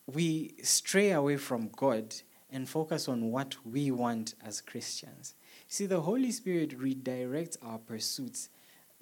we 0.07 0.55
stray 0.63 1.11
away 1.11 1.37
from 1.37 1.69
God 1.75 2.15
and 2.51 2.67
focus 2.67 3.07
on 3.07 3.31
what 3.31 3.55
we 3.65 3.91
want 3.91 4.33
as 4.43 4.61
Christians. 4.61 5.35
See, 5.67 5.85
the 5.85 6.01
Holy 6.01 6.31
Spirit 6.31 6.79
redirects 6.79 7.57
our 7.61 7.77
pursuits, 7.77 8.49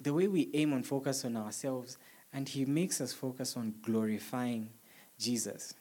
the 0.00 0.12
way 0.12 0.28
we 0.28 0.50
aim 0.54 0.72
and 0.72 0.86
focus 0.86 1.24
on 1.24 1.36
ourselves, 1.36 1.96
and 2.32 2.48
He 2.48 2.64
makes 2.64 3.00
us 3.00 3.12
focus 3.12 3.56
on 3.56 3.74
glorifying 3.80 4.68
Jesus. 5.18 5.72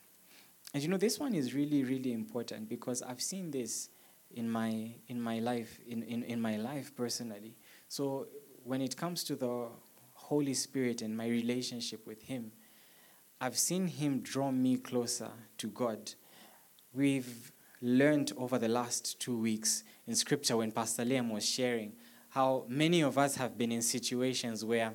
And 0.73 0.81
you 0.81 0.89
know, 0.89 0.97
this 0.97 1.19
one 1.19 1.33
is 1.33 1.53
really, 1.53 1.83
really 1.83 2.13
important 2.13 2.69
because 2.69 3.01
I've 3.01 3.21
seen 3.21 3.51
this 3.51 3.89
in 4.31 4.49
my 4.49 4.95
in 5.07 5.21
my 5.21 5.39
life, 5.39 5.79
in, 5.87 6.03
in, 6.03 6.23
in 6.23 6.41
my 6.41 6.57
life 6.57 6.95
personally. 6.95 7.55
So 7.87 8.27
when 8.63 8.81
it 8.81 8.97
comes 8.97 9.23
to 9.25 9.35
the 9.35 9.67
Holy 10.13 10.53
Spirit 10.53 11.01
and 11.01 11.15
my 11.15 11.27
relationship 11.27 12.05
with 12.05 12.21
Him, 12.23 12.51
I've 13.39 13.57
seen 13.57 13.87
Him 13.87 14.21
draw 14.21 14.51
me 14.51 14.77
closer 14.77 15.31
to 15.59 15.67
God. 15.67 16.13
We've 16.93 17.51
learned 17.81 18.33
over 18.37 18.57
the 18.57 18.67
last 18.67 19.19
two 19.21 19.37
weeks 19.37 19.83
in 20.07 20.15
scripture 20.15 20.57
when 20.57 20.71
Pastor 20.71 21.03
Liam 21.03 21.31
was 21.31 21.47
sharing 21.47 21.93
how 22.29 22.65
many 22.67 23.01
of 23.01 23.17
us 23.17 23.35
have 23.35 23.57
been 23.57 23.71
in 23.71 23.81
situations 23.81 24.65
where 24.65 24.93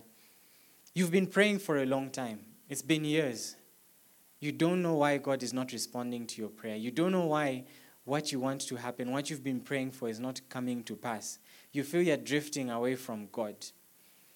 you've 0.94 1.10
been 1.10 1.26
praying 1.26 1.60
for 1.60 1.78
a 1.78 1.86
long 1.86 2.10
time. 2.10 2.40
It's 2.68 2.82
been 2.82 3.04
years. 3.04 3.56
You 4.40 4.52
don't 4.52 4.82
know 4.82 4.94
why 4.94 5.18
God 5.18 5.42
is 5.42 5.52
not 5.52 5.72
responding 5.72 6.26
to 6.26 6.40
your 6.40 6.50
prayer. 6.50 6.76
You 6.76 6.90
don't 6.90 7.12
know 7.12 7.26
why 7.26 7.64
what 8.04 8.32
you 8.32 8.40
want 8.40 8.60
to 8.62 8.76
happen, 8.76 9.12
what 9.12 9.30
you've 9.30 9.44
been 9.44 9.60
praying 9.60 9.92
for, 9.92 10.08
is 10.08 10.18
not 10.18 10.40
coming 10.48 10.82
to 10.84 10.96
pass. 10.96 11.38
You 11.72 11.84
feel 11.84 12.02
you're 12.02 12.16
drifting 12.16 12.70
away 12.70 12.96
from 12.96 13.28
God. 13.30 13.54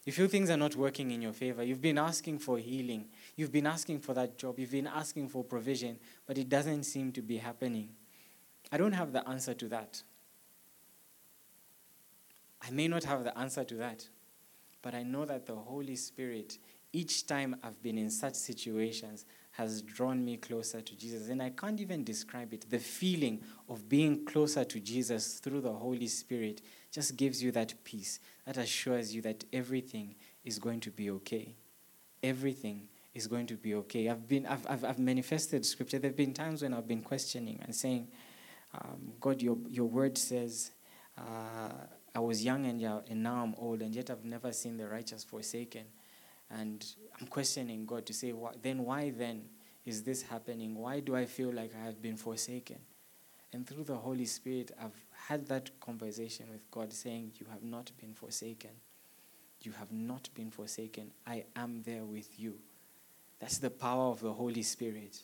You 0.04 0.12
feel 0.12 0.28
things 0.28 0.50
are 0.50 0.56
not 0.56 0.76
working 0.76 1.10
in 1.10 1.20
your 1.20 1.32
favor. 1.32 1.64
You've 1.64 1.80
been 1.80 1.98
asking 1.98 2.38
for 2.38 2.58
healing. 2.58 3.06
You've 3.34 3.50
been 3.50 3.66
asking 3.66 3.98
for 3.98 4.14
that 4.14 4.38
job. 4.38 4.58
You've 4.58 4.70
been 4.70 4.86
asking 4.86 5.28
for 5.30 5.42
provision, 5.42 5.98
but 6.26 6.38
it 6.38 6.48
doesn't 6.48 6.84
seem 6.84 7.10
to 7.12 7.22
be 7.22 7.38
happening. 7.38 7.88
I 8.70 8.76
don't 8.76 8.92
have 8.92 9.12
the 9.12 9.28
answer 9.28 9.52
to 9.54 9.68
that. 9.68 10.02
I 12.62 12.70
may 12.70 12.86
not 12.86 13.02
have 13.04 13.24
the 13.24 13.36
answer 13.36 13.64
to 13.64 13.74
that, 13.76 14.08
but 14.80 14.94
I 14.94 15.02
know 15.02 15.24
that 15.24 15.46
the 15.46 15.56
Holy 15.56 15.96
Spirit, 15.96 16.58
each 16.92 17.26
time 17.26 17.56
I've 17.64 17.82
been 17.82 17.98
in 17.98 18.10
such 18.10 18.34
situations, 18.34 19.24
has 19.56 19.80
drawn 19.80 20.22
me 20.22 20.36
closer 20.36 20.82
to 20.82 20.96
Jesus. 20.96 21.28
And 21.28 21.42
I 21.42 21.48
can't 21.48 21.80
even 21.80 22.04
describe 22.04 22.52
it. 22.52 22.66
The 22.68 22.78
feeling 22.78 23.40
of 23.70 23.88
being 23.88 24.26
closer 24.26 24.64
to 24.64 24.80
Jesus 24.80 25.38
through 25.38 25.62
the 25.62 25.72
Holy 25.72 26.08
Spirit 26.08 26.60
just 26.92 27.16
gives 27.16 27.42
you 27.42 27.52
that 27.52 27.72
peace 27.82 28.20
that 28.44 28.58
assures 28.58 29.14
you 29.14 29.22
that 29.22 29.44
everything 29.54 30.14
is 30.44 30.58
going 30.58 30.80
to 30.80 30.90
be 30.90 31.10
okay. 31.10 31.54
Everything 32.22 32.88
is 33.14 33.26
going 33.26 33.46
to 33.46 33.54
be 33.54 33.74
okay. 33.74 34.10
I've, 34.10 34.28
been, 34.28 34.44
I've, 34.44 34.66
I've, 34.68 34.84
I've 34.84 34.98
manifested 34.98 35.64
scripture. 35.64 35.98
There 35.98 36.10
have 36.10 36.16
been 36.16 36.34
times 36.34 36.60
when 36.60 36.74
I've 36.74 36.86
been 36.86 37.02
questioning 37.02 37.58
and 37.62 37.74
saying, 37.74 38.08
um, 38.74 39.12
God, 39.18 39.40
your, 39.40 39.56
your 39.70 39.86
word 39.86 40.18
says, 40.18 40.72
uh, 41.16 41.72
I 42.14 42.18
was 42.18 42.44
young 42.44 42.66
and, 42.66 42.82
and 42.82 43.22
now 43.22 43.42
I'm 43.42 43.54
old, 43.56 43.80
and 43.80 43.94
yet 43.94 44.10
I've 44.10 44.24
never 44.24 44.52
seen 44.52 44.76
the 44.76 44.86
righteous 44.86 45.24
forsaken. 45.24 45.84
And 46.50 46.84
I'm 47.20 47.26
questioning 47.26 47.86
God 47.86 48.06
to 48.06 48.12
say, 48.12 48.32
then 48.62 48.84
why 48.84 49.10
then 49.10 49.44
is 49.84 50.02
this 50.02 50.22
happening? 50.22 50.76
Why 50.76 51.00
do 51.00 51.16
I 51.16 51.26
feel 51.26 51.52
like 51.52 51.72
I 51.74 51.84
have 51.84 52.00
been 52.02 52.16
forsaken? 52.16 52.78
And 53.52 53.66
through 53.66 53.84
the 53.84 53.96
Holy 53.96 54.26
Spirit, 54.26 54.72
I've 54.80 55.04
had 55.28 55.46
that 55.48 55.70
conversation 55.80 56.46
with 56.50 56.70
God 56.70 56.92
saying, 56.92 57.32
You 57.38 57.46
have 57.50 57.62
not 57.62 57.90
been 57.98 58.12
forsaken. 58.12 58.70
You 59.62 59.72
have 59.72 59.90
not 59.92 60.28
been 60.34 60.50
forsaken. 60.50 61.12
I 61.26 61.44
am 61.54 61.82
there 61.84 62.04
with 62.04 62.38
you. 62.38 62.58
That's 63.38 63.58
the 63.58 63.70
power 63.70 64.10
of 64.10 64.20
the 64.20 64.32
Holy 64.32 64.62
Spirit. 64.62 65.22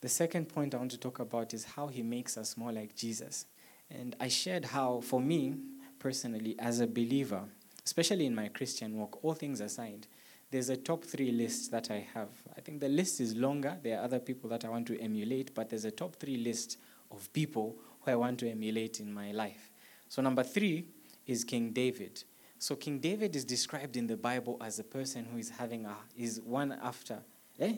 The 0.00 0.08
second 0.08 0.48
point 0.48 0.74
I 0.74 0.78
want 0.78 0.90
to 0.92 0.98
talk 0.98 1.18
about 1.18 1.54
is 1.54 1.64
how 1.64 1.88
he 1.88 2.02
makes 2.02 2.36
us 2.36 2.56
more 2.56 2.70
like 2.70 2.94
Jesus. 2.94 3.46
And 3.90 4.14
I 4.20 4.28
shared 4.28 4.66
how, 4.66 5.00
for 5.00 5.20
me 5.20 5.56
personally, 5.98 6.54
as 6.58 6.80
a 6.80 6.86
believer, 6.86 7.42
especially 7.86 8.26
in 8.26 8.34
my 8.34 8.48
Christian 8.48 8.98
walk, 8.98 9.20
all 9.22 9.32
things 9.32 9.60
aside, 9.60 10.08
there's 10.50 10.68
a 10.70 10.76
top 10.76 11.04
three 11.04 11.30
list 11.30 11.70
that 11.70 11.88
I 11.90 12.04
have. 12.14 12.30
I 12.56 12.60
think 12.60 12.80
the 12.80 12.88
list 12.88 13.20
is 13.20 13.36
longer. 13.36 13.78
There 13.80 13.98
are 13.98 14.02
other 14.02 14.18
people 14.18 14.50
that 14.50 14.64
I 14.64 14.68
want 14.68 14.88
to 14.88 15.00
emulate, 15.00 15.54
but 15.54 15.70
there's 15.70 15.84
a 15.84 15.92
top 15.92 16.16
three 16.16 16.36
list 16.36 16.78
of 17.12 17.32
people 17.32 17.76
who 18.00 18.10
I 18.10 18.16
want 18.16 18.40
to 18.40 18.50
emulate 18.50 18.98
in 18.98 19.14
my 19.14 19.30
life. 19.30 19.70
So, 20.08 20.20
number 20.20 20.42
three 20.42 20.86
is 21.26 21.44
King 21.44 21.70
David. 21.70 22.24
So, 22.58 22.74
King 22.74 22.98
David 22.98 23.36
is 23.36 23.44
described 23.44 23.96
in 23.96 24.08
the 24.08 24.16
Bible 24.16 24.56
as 24.60 24.80
a 24.80 24.84
person 24.84 25.24
who 25.24 25.38
is 25.38 25.50
having 25.50 25.86
a, 25.86 25.94
is 26.16 26.40
one 26.40 26.72
after, 26.82 27.18
eh? 27.60 27.74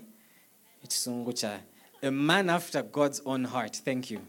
It's 0.83 1.07
a 2.03 2.11
man 2.11 2.49
after 2.49 2.83
God's 2.83 3.21
own 3.27 3.45
heart. 3.45 3.77
Thank 3.77 4.11
you. 4.11 4.21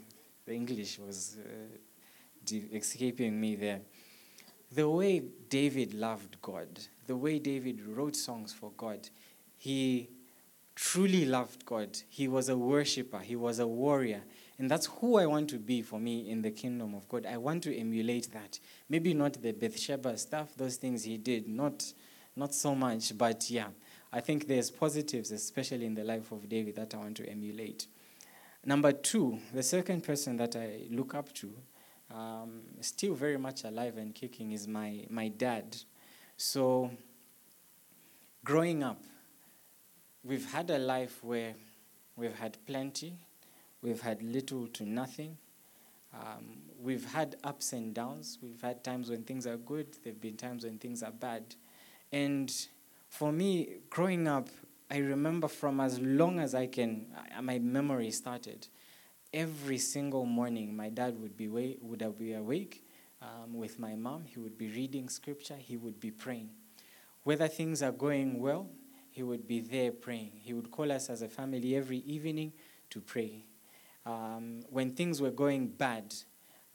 The 0.45 0.53
English 0.55 0.99
was 0.99 1.37
uh, 1.39 2.55
escaping 2.73 3.39
me 3.39 3.55
there 3.55 3.81
the 4.71 4.89
way 4.89 5.23
David 5.49 5.93
loved 5.93 6.41
God, 6.41 6.67
the 7.07 7.15
way 7.15 7.39
David 7.39 7.85
wrote 7.85 8.15
songs 8.15 8.53
for 8.53 8.71
God, 8.77 9.09
he 9.57 10.09
truly 10.75 11.25
loved 11.25 11.65
God. 11.65 11.97
He 12.07 12.27
was 12.27 12.49
a 12.49 12.57
worshiper, 12.57 13.19
he 13.19 13.35
was 13.35 13.59
a 13.59 13.67
warrior. 13.67 14.21
And 14.57 14.69
that's 14.69 14.87
who 14.87 15.17
I 15.17 15.25
want 15.25 15.49
to 15.51 15.57
be 15.57 15.81
for 15.81 15.99
me 15.99 16.29
in 16.29 16.41
the 16.41 16.51
kingdom 16.51 16.93
of 16.93 17.07
God. 17.07 17.25
I 17.25 17.37
want 17.37 17.63
to 17.63 17.75
emulate 17.75 18.31
that. 18.33 18.59
Maybe 18.89 19.13
not 19.13 19.41
the 19.41 19.53
Bathsheba 19.53 20.17
stuff, 20.17 20.55
those 20.55 20.75
things 20.75 21.03
he 21.03 21.17
did, 21.17 21.47
not, 21.47 21.93
not 22.35 22.53
so 22.53 22.75
much, 22.75 23.17
but 23.17 23.49
yeah. 23.49 23.67
I 24.11 24.21
think 24.21 24.47
there's 24.47 24.71
positives, 24.71 25.31
especially 25.31 25.85
in 25.85 25.95
the 25.95 26.03
life 26.03 26.31
of 26.31 26.47
David, 26.49 26.75
that 26.75 26.93
I 26.93 26.97
want 26.97 27.17
to 27.17 27.29
emulate. 27.29 27.87
Number 28.65 28.91
two, 28.91 29.39
the 29.53 29.63
second 29.63 30.03
person 30.03 30.35
that 30.37 30.55
I 30.55 30.87
look 30.89 31.15
up 31.15 31.33
to 31.35 31.53
um, 32.13 32.61
still 32.81 33.13
very 33.13 33.37
much 33.37 33.63
alive 33.63 33.97
and 33.97 34.13
kicking 34.13 34.51
is 34.51 34.67
my, 34.67 35.05
my 35.09 35.27
dad. 35.27 35.77
So, 36.37 36.91
growing 38.43 38.83
up, 38.83 39.03
we've 40.23 40.51
had 40.51 40.69
a 40.69 40.77
life 40.77 41.23
where 41.23 41.55
we've 42.15 42.37
had 42.37 42.57
plenty, 42.65 43.13
we've 43.81 44.01
had 44.01 44.21
little 44.21 44.67
to 44.67 44.85
nothing. 44.85 45.37
Um, 46.13 46.63
we've 46.81 47.05
had 47.05 47.35
ups 47.43 47.73
and 47.73 47.93
downs. 47.93 48.39
We've 48.41 48.61
had 48.61 48.83
times 48.83 49.09
when 49.09 49.23
things 49.23 49.45
are 49.45 49.57
good, 49.57 49.93
there 50.03 50.13
have 50.13 50.21
been 50.21 50.37
times 50.37 50.63
when 50.63 50.79
things 50.79 51.03
are 51.03 51.11
bad. 51.11 51.55
And 52.11 52.51
for 53.09 53.31
me, 53.31 53.77
growing 53.89 54.27
up, 54.27 54.49
I 54.89 54.97
remember 54.97 55.47
from 55.47 55.79
as 55.79 55.99
long 55.99 56.39
as 56.39 56.55
I 56.55 56.65
can, 56.65 57.05
my 57.41 57.59
memory 57.59 58.09
started 58.09 58.67
every 59.33 59.77
single 59.77 60.25
morning, 60.25 60.75
my 60.75 60.89
dad 60.89 61.19
would 61.21 61.37
be, 61.37 61.47
wa- 61.47 61.77
would 61.81 62.17
be 62.17 62.33
awake 62.33 62.83
um, 63.21 63.53
with 63.53 63.79
my 63.79 63.95
mom. 63.95 64.25
He 64.25 64.39
would 64.39 64.57
be 64.57 64.69
reading 64.69 65.09
scripture, 65.09 65.57
he 65.57 65.77
would 65.77 65.99
be 65.99 66.11
praying. 66.11 66.49
Whether 67.23 67.47
things 67.47 67.83
are 67.83 67.91
going 67.91 68.39
well, 68.39 68.67
he 69.11 69.23
would 69.23 69.47
be 69.47 69.59
there 69.59 69.91
praying. 69.91 70.31
He 70.35 70.53
would 70.53 70.71
call 70.71 70.91
us 70.91 71.09
as 71.09 71.21
a 71.21 71.27
family 71.27 71.75
every 71.75 71.97
evening 71.99 72.53
to 72.89 73.01
pray. 73.01 73.43
Um, 74.05 74.61
when 74.69 74.91
things 74.91 75.21
were 75.21 75.31
going 75.31 75.67
bad, 75.67 76.13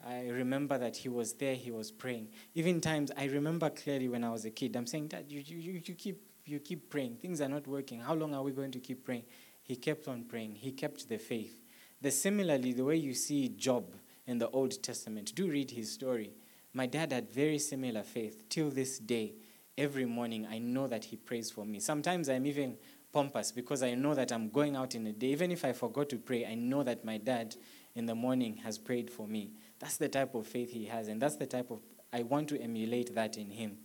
I 0.05 0.27
remember 0.27 0.77
that 0.77 0.97
he 0.97 1.09
was 1.09 1.33
there, 1.33 1.55
he 1.55 1.71
was 1.71 1.91
praying. 1.91 2.29
Even 2.53 2.79
times, 2.79 3.11
I 3.17 3.25
remember 3.25 3.69
clearly 3.69 4.07
when 4.07 4.23
I 4.23 4.29
was 4.29 4.45
a 4.45 4.51
kid, 4.51 4.75
I'm 4.75 4.85
saying, 4.85 5.07
Dad, 5.07 5.25
you, 5.27 5.41
you, 5.45 5.81
you, 5.83 5.95
keep, 5.95 6.21
you 6.45 6.59
keep 6.59 6.89
praying. 6.89 7.17
Things 7.17 7.41
are 7.41 7.49
not 7.49 7.65
working. 7.65 7.99
How 7.99 8.13
long 8.13 8.35
are 8.35 8.43
we 8.43 8.51
going 8.51 8.71
to 8.71 8.79
keep 8.79 9.03
praying? 9.03 9.23
He 9.63 9.75
kept 9.75 10.07
on 10.07 10.25
praying. 10.25 10.55
He 10.55 10.71
kept 10.71 11.09
the 11.09 11.17
faith. 11.17 11.64
The, 12.05 12.11
similarly, 12.11 12.71
the 12.71 12.85
way 12.85 12.97
you 12.97 13.15
see 13.15 13.49
Job 13.49 13.95
in 14.27 14.37
the 14.37 14.47
Old 14.51 14.83
Testament, 14.83 15.33
do 15.33 15.47
read 15.47 15.71
his 15.71 15.91
story. 15.91 16.33
My 16.71 16.85
dad 16.85 17.11
had 17.11 17.31
very 17.31 17.57
similar 17.57 18.03
faith. 18.03 18.47
Till 18.47 18.69
this 18.69 18.99
day, 18.99 19.33
every 19.75 20.05
morning, 20.05 20.45
I 20.47 20.59
know 20.59 20.85
that 20.85 21.05
he 21.05 21.15
prays 21.15 21.49
for 21.49 21.65
me. 21.65 21.79
Sometimes 21.79 22.29
I'm 22.29 22.45
even 22.45 22.77
pompous 23.11 23.51
because 23.51 23.81
I 23.81 23.95
know 23.95 24.13
that 24.13 24.31
I'm 24.31 24.51
going 24.51 24.75
out 24.75 24.93
in 24.93 25.07
a 25.07 25.13
day. 25.13 25.29
Even 25.29 25.51
if 25.51 25.65
I 25.65 25.73
forgot 25.73 26.09
to 26.09 26.17
pray, 26.17 26.45
I 26.45 26.53
know 26.53 26.83
that 26.83 27.03
my 27.03 27.17
dad 27.17 27.55
in 27.95 28.05
the 28.05 28.13
morning 28.13 28.57
has 28.57 28.77
prayed 28.77 29.09
for 29.09 29.27
me. 29.27 29.53
That's 29.79 29.97
the 29.97 30.07
type 30.07 30.35
of 30.35 30.45
faith 30.45 30.69
he 30.69 30.85
has, 30.85 31.07
and 31.07 31.19
that's 31.19 31.37
the 31.37 31.47
type 31.47 31.71
of, 31.71 31.79
I 32.13 32.21
want 32.21 32.49
to 32.49 32.61
emulate 32.61 33.15
that 33.15 33.35
in 33.35 33.49
him. 33.49 33.79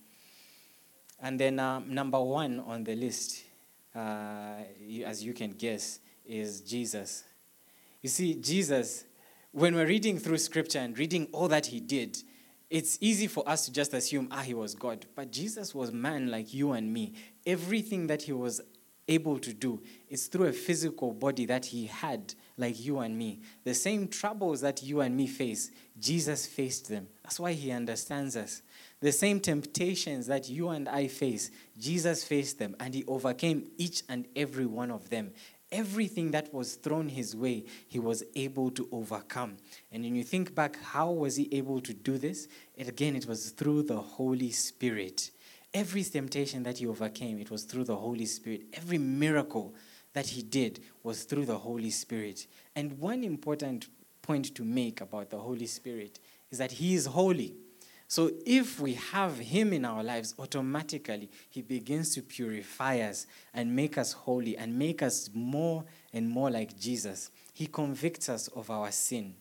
And 1.23 1.41
then 1.41 1.59
um, 1.59 1.95
number 1.95 2.21
one 2.21 2.61
on 2.61 2.85
the 2.85 2.97
list, 2.97 3.45
uh, 3.97 4.57
as 5.07 5.25
you 5.25 5.33
can 5.33 5.53
guess, 5.53 6.01
is 6.27 6.61
Jesus. 6.61 7.25
You 8.03 8.09
see, 8.09 8.35
Jesus, 8.35 9.05
when 9.53 9.75
we're 9.75 9.87
reading 9.87 10.19
through 10.19 10.39
scripture 10.39 10.79
and 10.79 10.99
reading 10.99 11.29
all 11.33 11.49
that 11.49 11.67
he 11.67 11.81
did, 11.81 12.17
it's 12.71 12.97
easy 13.01 13.27
for 13.27 13.47
us 13.49 13.67
to 13.67 13.73
just 13.73 13.93
assume, 13.93 14.29
ah, 14.31 14.41
he 14.41 14.55
was 14.55 14.75
God. 14.75 15.05
But 15.15 15.33
Jesus 15.33 15.75
was 15.75 15.93
man 15.93 16.31
like 16.31 16.55
you 16.55 16.73
and 16.73 16.93
me. 16.93 17.15
Everything 17.45 18.07
that 18.07 18.23
he 18.23 18.33
was 18.33 18.61
able 19.09 19.39
to 19.41 19.53
do 19.53 19.83
is 20.09 20.29
through 20.29 20.47
a 20.47 20.53
physical 20.53 21.13
body 21.13 21.45
that 21.47 21.67
he 21.67 21.87
had, 21.87 22.33
like 22.57 22.83
you 22.83 23.01
and 23.01 23.19
me. 23.19 23.41
The 23.65 23.75
same 23.75 24.07
troubles 24.07 24.61
that 24.61 24.83
you 24.83 25.01
and 25.01 25.17
me 25.17 25.27
face, 25.27 25.73
Jesus 25.99 26.47
faced 26.47 26.89
them. 26.89 27.09
That's 27.25 27.41
why 27.41 27.53
he 27.53 27.73
understands 27.73 28.37
us. 28.37 28.63
The 29.01 29.13
same 29.13 29.41
temptations 29.41 30.29
that 30.29 30.49
you 30.49 30.69
and 30.69 30.89
I 30.89 31.09
face, 31.09 31.51
Jesus 31.77 32.23
faced 32.23 32.59
them 32.59 32.77
and 32.79 32.95
he 32.95 33.05
overcame 33.07 33.69
each 33.79 34.05
and 34.09 34.27
every 34.37 34.67
one 34.67 34.91
of 34.91 35.11
them 35.11 35.33
everything 35.73 36.31
that 36.33 36.53
was 36.53 36.75
thrown 36.75 37.09
his 37.09 37.37
way, 37.37 37.65
he 37.87 37.99
was 37.99 38.25
able 38.35 38.71
to 38.73 38.89
overcome. 38.93 39.57
And 39.93 40.03
when 40.03 40.15
you 40.15 40.25
think 40.25 40.55
back, 40.55 40.81
how 40.83 41.11
was 41.11 41.37
he 41.37 41.49
able 41.53 41.81
to 41.81 41.95
do 41.95 42.19
this? 42.19 42.49
Again, 42.79 43.17
it 43.17 43.27
was 43.27 43.51
through 43.51 43.85
the 43.85 44.01
Holy 44.01 44.51
Spirit. 44.51 45.31
Every 45.73 46.03
temptation 46.03 46.63
that 46.65 46.79
he 46.79 46.87
overcame, 46.87 47.39
it 47.39 47.51
was 47.51 47.65
through 47.65 47.85
the 47.85 47.97
Holy 47.97 48.27
Spirit. 48.27 48.63
Every 48.73 48.99
miracle 48.99 49.75
that 50.13 50.27
he 50.27 50.43
did 50.43 50.81
was 51.03 51.25
through 51.25 51.47
the 51.47 51.59
Holy 51.59 51.91
Spirit. 51.91 52.47
And 52.75 52.99
one 52.99 53.23
important 53.23 53.89
point 54.23 54.55
to 54.57 54.65
make 54.65 55.01
about 55.01 55.31
the 55.31 55.39
Holy 55.39 55.67
Spirit 55.67 56.19
is 56.51 56.59
that 56.59 56.73
he 56.73 56.95
is 56.95 57.07
holy. 57.07 57.55
So 58.11 58.33
if 58.45 58.81
we 58.81 58.95
have 58.95 59.39
Him 59.39 59.73
in 59.73 59.85
our 59.85 60.03
lives, 60.03 60.35
automatically 60.37 61.31
He 61.49 61.63
begins 61.63 62.13
to 62.17 62.23
purify 62.23 62.99
us 63.03 63.29
and 63.55 63.77
make 63.77 63.97
us 63.97 64.13
holy 64.13 64.57
and 64.57 64.77
make 64.77 65.01
us 65.01 65.31
more 65.33 65.85
and 66.13 66.29
more 66.29 66.51
like 66.51 66.77
Jesus. 66.77 67.31
He 67.53 67.67
convicts 67.67 68.29
us 68.29 68.49
of 68.49 68.69
our 68.69 68.91
sin. 68.91 69.37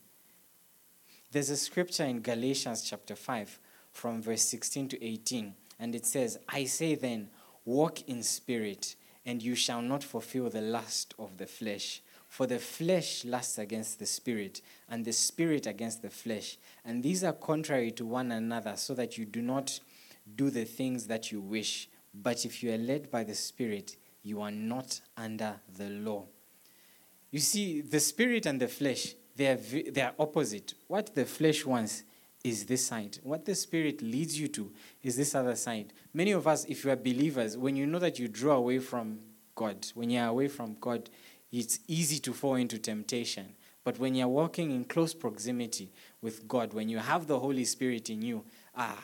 There's 1.32 1.50
a 1.50 1.56
scripture 1.56 2.04
in 2.04 2.20
Galatians 2.20 2.82
chapter 2.82 3.16
5 3.16 3.58
from 3.90 4.22
verse 4.22 4.42
16 4.42 4.90
to 4.90 5.04
18, 5.04 5.52
and 5.80 5.96
it 5.96 6.06
says, 6.06 6.38
I 6.48 6.62
say 6.62 6.94
then, 6.94 7.30
walk 7.64 8.08
in 8.08 8.22
spirit, 8.22 8.94
and 9.26 9.42
you 9.42 9.56
shall 9.56 9.82
not 9.82 10.04
fulfill 10.04 10.48
the 10.48 10.60
lust 10.60 11.12
of 11.18 11.38
the 11.38 11.46
flesh. 11.46 12.02
For 12.30 12.46
the 12.46 12.60
flesh 12.60 13.24
lusts 13.24 13.58
against 13.58 13.98
the 13.98 14.06
spirit, 14.06 14.62
and 14.88 15.04
the 15.04 15.12
spirit 15.12 15.66
against 15.66 16.00
the 16.00 16.10
flesh. 16.10 16.58
And 16.84 17.02
these 17.02 17.24
are 17.24 17.32
contrary 17.32 17.90
to 17.90 18.06
one 18.06 18.30
another, 18.30 18.74
so 18.76 18.94
that 18.94 19.18
you 19.18 19.24
do 19.24 19.42
not 19.42 19.80
do 20.36 20.48
the 20.48 20.64
things 20.64 21.08
that 21.08 21.32
you 21.32 21.40
wish. 21.40 21.88
But 22.14 22.44
if 22.44 22.62
you 22.62 22.72
are 22.72 22.78
led 22.78 23.10
by 23.10 23.24
the 23.24 23.34
spirit, 23.34 23.96
you 24.22 24.40
are 24.42 24.52
not 24.52 25.00
under 25.16 25.56
the 25.76 25.90
law. 25.90 26.26
You 27.32 27.40
see, 27.40 27.80
the 27.80 27.98
spirit 27.98 28.46
and 28.46 28.60
the 28.60 28.68
flesh, 28.68 29.14
they 29.34 29.48
are, 29.48 29.56
they 29.56 30.00
are 30.00 30.14
opposite. 30.16 30.74
What 30.86 31.12
the 31.12 31.24
flesh 31.24 31.66
wants 31.66 32.04
is 32.44 32.64
this 32.64 32.86
side. 32.86 33.18
What 33.24 33.44
the 33.44 33.56
spirit 33.56 34.02
leads 34.02 34.38
you 34.38 34.46
to 34.48 34.70
is 35.02 35.16
this 35.16 35.34
other 35.34 35.56
side. 35.56 35.92
Many 36.14 36.30
of 36.30 36.46
us, 36.46 36.64
if 36.66 36.84
you 36.84 36.92
are 36.92 36.96
believers, 36.96 37.56
when 37.56 37.74
you 37.74 37.88
know 37.88 37.98
that 37.98 38.20
you 38.20 38.28
draw 38.28 38.54
away 38.54 38.78
from 38.78 39.18
God, 39.56 39.84
when 39.94 40.10
you 40.10 40.20
are 40.20 40.28
away 40.28 40.46
from 40.46 40.76
God, 40.80 41.10
it's 41.52 41.80
easy 41.88 42.18
to 42.20 42.32
fall 42.32 42.54
into 42.54 42.78
temptation. 42.78 43.54
But 43.82 43.98
when 43.98 44.14
you're 44.14 44.28
walking 44.28 44.70
in 44.72 44.84
close 44.84 45.14
proximity 45.14 45.90
with 46.20 46.46
God, 46.46 46.74
when 46.74 46.88
you 46.88 46.98
have 46.98 47.26
the 47.26 47.38
Holy 47.38 47.64
Spirit 47.64 48.10
in 48.10 48.22
you, 48.22 48.44
ah, 48.76 49.02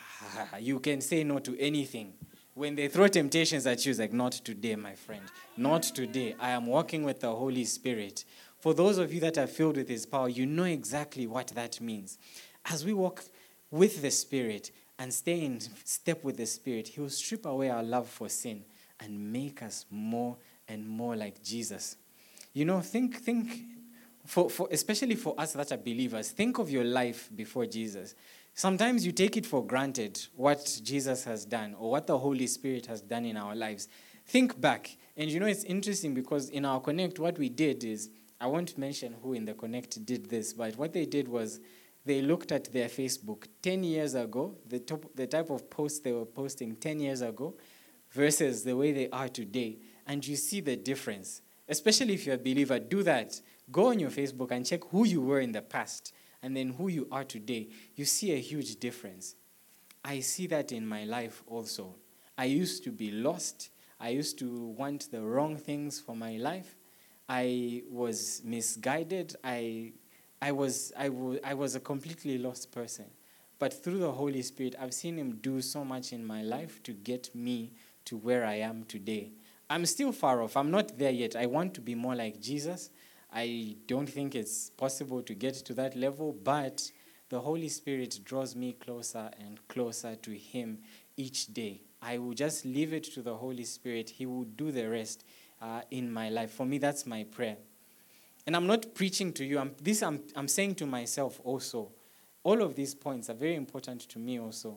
you 0.61 0.79
can 0.81 1.00
say 1.00 1.25
no 1.25 1.38
to 1.41 1.59
anything. 1.59 2.12
When 2.55 2.75
they 2.75 2.88
throw 2.88 3.09
temptations 3.09 3.67
at 3.67 3.85
you, 3.85 3.91
it's 3.91 3.99
like, 3.99 4.12
not 4.12 4.33
today, 4.33 4.76
my 4.76 4.95
friend. 4.95 5.23
Not 5.57 5.83
today. 5.83 6.37
I 6.41 6.50
am 6.50 6.67
walking 6.67 7.05
with 7.05 7.21
the 7.21 7.35
Holy 7.35 7.65
Spirit. 7.65 8.25
For 8.61 8.75
those 8.75 8.99
of 8.99 9.12
you 9.12 9.21
that 9.21 9.38
are 9.38 9.47
filled 9.47 9.76
with 9.76 9.88
His 9.88 10.07
power, 10.07 10.29
you 10.29 10.47
know 10.47 10.65
exactly 10.65 11.26
what 11.26 11.49
that 11.49 11.81
means. 11.81 12.19
As 12.65 12.85
we 12.85 12.93
walk 12.93 13.25
with 13.71 14.03
the 14.03 14.11
Spirit 14.11 14.71
and 14.99 15.12
stay 15.12 15.45
in 15.45 15.61
step 15.85 16.25
with 16.25 16.37
the 16.37 16.47
Spirit, 16.47 16.88
He 16.88 17.00
will 17.00 17.11
strip 17.11 17.45
away 17.45 17.71
our 17.71 17.83
love 17.83 18.09
for 18.09 18.29
sin 18.29 18.65
and 19.00 19.33
make 19.33 19.62
us 19.62 19.85
more 19.91 20.37
and 20.69 20.88
more 20.88 21.17
like 21.17 21.43
Jesus. 21.43 21.97
You 22.56 22.64
know, 22.64 22.80
think, 22.80 23.16
think, 23.16 23.64
for, 24.25 24.48
for, 24.48 24.66
especially 24.70 25.14
for 25.14 25.38
us 25.38 25.52
that 25.52 25.72
are 25.72 25.76
believers, 25.76 26.30
think 26.30 26.58
of 26.58 26.70
your 26.70 26.84
life 26.84 27.28
before 27.36 27.66
Jesus. 27.66 28.14
Sometimes 28.54 29.04
you 29.04 29.12
take 29.12 29.36
it 29.36 29.44
for 29.44 29.62
granted 29.62 30.18
what 30.34 30.80
Jesus 30.82 31.22
has 31.25 31.44
done 31.44 31.75
or 31.78 31.90
what 31.90 32.06
the 32.06 32.16
Holy 32.16 32.46
Spirit 32.46 32.86
has 32.86 33.02
done 33.02 33.26
in 33.26 33.36
our 33.36 33.54
lives. 33.54 33.88
Think 34.25 34.58
back. 34.58 34.96
And 35.18 35.30
you 35.30 35.38
know, 35.38 35.44
it's 35.44 35.64
interesting 35.64 36.14
because 36.14 36.48
in 36.48 36.64
our 36.64 36.80
Connect, 36.80 37.18
what 37.18 37.38
we 37.38 37.50
did 37.50 37.84
is, 37.84 38.08
I 38.40 38.46
won't 38.46 38.78
mention 38.78 39.16
who 39.22 39.34
in 39.34 39.44
the 39.44 39.52
Connect 39.52 40.02
did 40.06 40.30
this, 40.30 40.54
but 40.54 40.78
what 40.78 40.94
they 40.94 41.04
did 41.04 41.28
was 41.28 41.60
they 42.06 42.22
looked 42.22 42.52
at 42.52 42.72
their 42.72 42.88
Facebook 42.88 43.48
10 43.60 43.84
years 43.84 44.14
ago, 44.14 44.56
the, 44.66 44.78
top, 44.78 45.04
the 45.14 45.26
type 45.26 45.50
of 45.50 45.68
posts 45.68 45.98
they 46.00 46.12
were 46.12 46.25
posting 46.25 46.75
10 46.75 47.00
years 47.00 47.20
ago 47.20 47.54
versus 48.12 48.64
the 48.64 48.75
way 48.75 48.92
they 48.92 49.10
are 49.10 49.28
today. 49.28 49.76
And 50.06 50.26
you 50.26 50.36
see 50.36 50.62
the 50.62 50.76
difference 50.76 51.42
especially 51.68 52.14
if 52.14 52.26
you're 52.26 52.37
a 52.37 52.38
believer, 52.38 52.78
do 52.78 53.02
that. 53.02 53.40
Go 53.70 53.88
on 53.88 53.99
your 53.99 54.11
Facebook 54.11 54.50
and 54.50 54.64
check 54.64 54.80
who 54.90 55.06
you 55.06 55.20
were 55.20 55.40
in 55.40 55.52
the 55.52 55.62
past 55.62 56.12
and 56.42 56.56
then 56.56 56.70
who 56.70 56.88
you 56.88 57.08
are 57.11 57.25
today. 57.25 57.68
You 57.94 58.04
see 58.04 58.32
a 58.32 58.40
huge 58.40 58.76
difference. 58.76 59.35
I 60.04 60.20
see 60.20 60.46
that 60.49 60.70
in 60.70 60.87
my 60.87 61.04
life 61.04 61.42
also. 61.46 61.96
I 62.38 62.44
used 62.44 62.85
to 62.85 62.92
be 62.92 63.11
lost. 63.11 63.70
I 63.99 64.11
used 64.11 64.38
to 64.38 64.49
want 64.49 65.11
the 65.11 65.23
wrong 65.23 65.56
things 65.56 65.99
for 65.99 66.14
my 66.14 66.37
life. 66.37 66.76
I 67.28 67.82
was 67.90 68.42
misguided. 68.44 69.35
I, 69.42 69.92
I, 70.40 70.52
was, 70.52 70.92
I, 70.96 71.08
w- 71.08 71.40
I 71.42 71.54
was 71.54 71.75
a 71.75 71.80
completely 71.80 72.38
lost 72.38 72.70
person. 72.70 73.06
But 73.58 73.73
through 73.73 73.99
the 73.99 74.12
Holy 74.12 74.42
Spirit, 74.42 74.76
I've 74.78 74.94
seen 74.94 75.18
Him 75.18 75.38
do 75.40 75.61
so 75.62 75.85
much 75.85 76.12
in 76.12 76.25
my 76.25 76.42
life 76.42 76.82
to 76.85 76.92
get 76.92 77.35
me 77.35 77.73
to 78.04 78.16
where 78.16 78.44
I 78.44 78.56
am 78.56 78.85
today. 78.85 79.32
I'm 79.68 79.85
still 79.87 80.12
far 80.12 80.42
off. 80.42 80.56
I'm 80.56 80.70
not 80.70 80.96
there 80.96 81.11
yet. 81.11 81.35
I 81.35 81.46
want 81.46 81.75
to 81.75 81.80
be 81.80 81.94
more 81.94 82.14
like 82.14 82.40
Jesus. 82.40 82.90
I 83.32 83.76
don't 83.87 84.08
think 84.08 84.34
it's 84.34 84.71
possible 84.71 85.23
to 85.23 85.34
get 85.34 85.54
to 85.54 85.75
that 85.75 85.97
level, 85.97 86.32
but 86.32 86.91
the 87.28 87.41
Holy 87.41 87.69
Spirit 87.69 88.21
draws 88.25 88.54
me 88.54 88.75
closer 88.75 89.30
and 89.41 89.58
closer 89.69 90.14
to 90.14 90.30
Him 90.30 90.78
each 91.17 91.52
day. 91.52 91.82
I 92.00 92.19
will 92.19 92.34
just 92.34 92.64
leave 92.64 92.93
it 92.93 93.04
to 93.14 93.23
the 93.23 93.34
Holy 93.34 93.64
Spirit. 93.64 94.10
He 94.10 94.26
will 94.26 94.45
do 94.45 94.71
the 94.71 94.88
rest 94.88 95.25
uh, 95.60 95.82
in 95.91 96.12
my 96.12 96.28
life. 96.28 96.52
For 96.52 96.64
me, 96.64 96.78
that's 96.78 97.04
my 97.04 97.25
prayer. 97.25 97.56
And 98.47 98.54
I'm 98.54 98.69
not 98.69 98.95
preaching 98.95 99.32
to 99.34 99.45
you. 99.45 99.58
I'm, 99.58 99.75
this 99.82 100.02
I'm, 100.02 100.23
I'm 100.36 100.47
saying 100.47 100.76
to 100.76 100.86
myself 100.86 101.41
also. 101.43 101.91
All 102.45 102.62
of 102.62 102.76
these 102.76 102.95
points 102.95 103.28
are 103.28 103.34
very 103.34 103.56
important 103.56 104.02
to 104.02 104.21
me 104.21 104.38
also. 104.38 104.76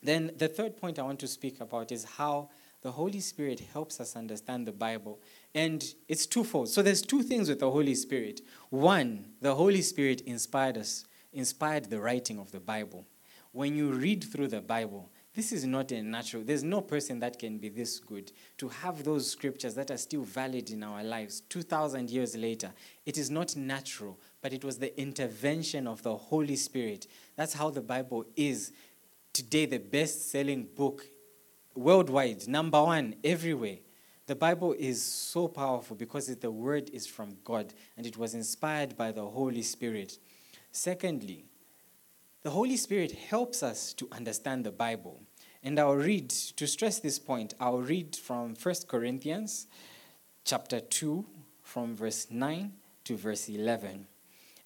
Then 0.00 0.30
the 0.36 0.46
third 0.46 0.76
point 0.76 1.00
I 1.00 1.02
want 1.02 1.18
to 1.20 1.26
speak 1.26 1.60
about 1.60 1.90
is 1.90 2.04
how 2.04 2.50
the 2.82 2.92
Holy 2.92 3.20
Spirit 3.20 3.62
helps 3.72 4.00
us 4.00 4.16
understand 4.16 4.66
the 4.66 4.72
Bible. 4.72 5.20
And 5.54 5.84
it's 6.08 6.26
twofold. 6.26 6.68
So 6.68 6.82
there's 6.82 7.02
two 7.02 7.22
things 7.22 7.48
with 7.48 7.60
the 7.60 7.70
Holy 7.70 7.94
Spirit. 7.94 8.42
One, 8.70 9.26
the 9.40 9.54
Holy 9.54 9.82
Spirit 9.82 10.20
inspired 10.22 10.76
us, 10.76 11.04
inspired 11.32 11.86
the 11.86 12.00
writing 12.00 12.38
of 12.38 12.50
the 12.50 12.60
Bible. 12.60 13.06
When 13.52 13.76
you 13.76 13.92
read 13.92 14.24
through 14.24 14.48
the 14.48 14.60
Bible, 14.60 15.10
this 15.34 15.52
is 15.52 15.64
not 15.64 15.92
a 15.92 16.02
natural. 16.02 16.42
There's 16.42 16.64
no 16.64 16.80
person 16.80 17.20
that 17.20 17.38
can 17.38 17.58
be 17.58 17.68
this 17.68 17.98
good 18.00 18.32
to 18.58 18.68
have 18.68 19.04
those 19.04 19.30
scriptures 19.30 19.74
that 19.74 19.90
are 19.90 19.96
still 19.96 20.22
valid 20.22 20.70
in 20.70 20.82
our 20.82 21.02
lives 21.02 21.40
2,000 21.48 22.10
years 22.10 22.36
later. 22.36 22.70
It 23.06 23.16
is 23.16 23.30
not 23.30 23.56
natural, 23.56 24.18
but 24.42 24.52
it 24.52 24.64
was 24.64 24.78
the 24.78 24.98
intervention 25.00 25.86
of 25.86 26.02
the 26.02 26.16
Holy 26.16 26.56
Spirit. 26.56 27.06
That's 27.36 27.54
how 27.54 27.70
the 27.70 27.80
Bible 27.80 28.26
is 28.36 28.72
today 29.32 29.66
the 29.66 29.78
best 29.78 30.30
selling 30.30 30.66
book 30.76 31.06
worldwide, 31.74 32.48
number 32.48 32.82
one, 32.82 33.16
everywhere. 33.24 33.78
The 34.26 34.36
Bible 34.36 34.74
is 34.78 35.02
so 35.02 35.48
powerful 35.48 35.96
because 35.96 36.26
the 36.34 36.50
word 36.50 36.90
is 36.90 37.06
from 37.06 37.36
God 37.44 37.74
and 37.96 38.06
it 38.06 38.16
was 38.16 38.34
inspired 38.34 38.96
by 38.96 39.12
the 39.12 39.24
Holy 39.24 39.62
Spirit. 39.62 40.18
Secondly, 40.70 41.44
the 42.42 42.50
Holy 42.50 42.76
Spirit 42.76 43.12
helps 43.12 43.62
us 43.62 43.92
to 43.94 44.08
understand 44.10 44.64
the 44.64 44.72
Bible. 44.72 45.20
And 45.62 45.78
I'll 45.78 45.94
read, 45.94 46.30
to 46.30 46.66
stress 46.66 46.98
this 46.98 47.18
point, 47.18 47.54
I'll 47.60 47.80
read 47.80 48.16
from 48.16 48.54
1 48.60 48.74
Corinthians 48.88 49.66
chapter 50.44 50.80
2, 50.80 51.24
from 51.62 51.94
verse 51.94 52.26
9 52.30 52.72
to 53.04 53.16
verse 53.16 53.48
11. 53.48 54.06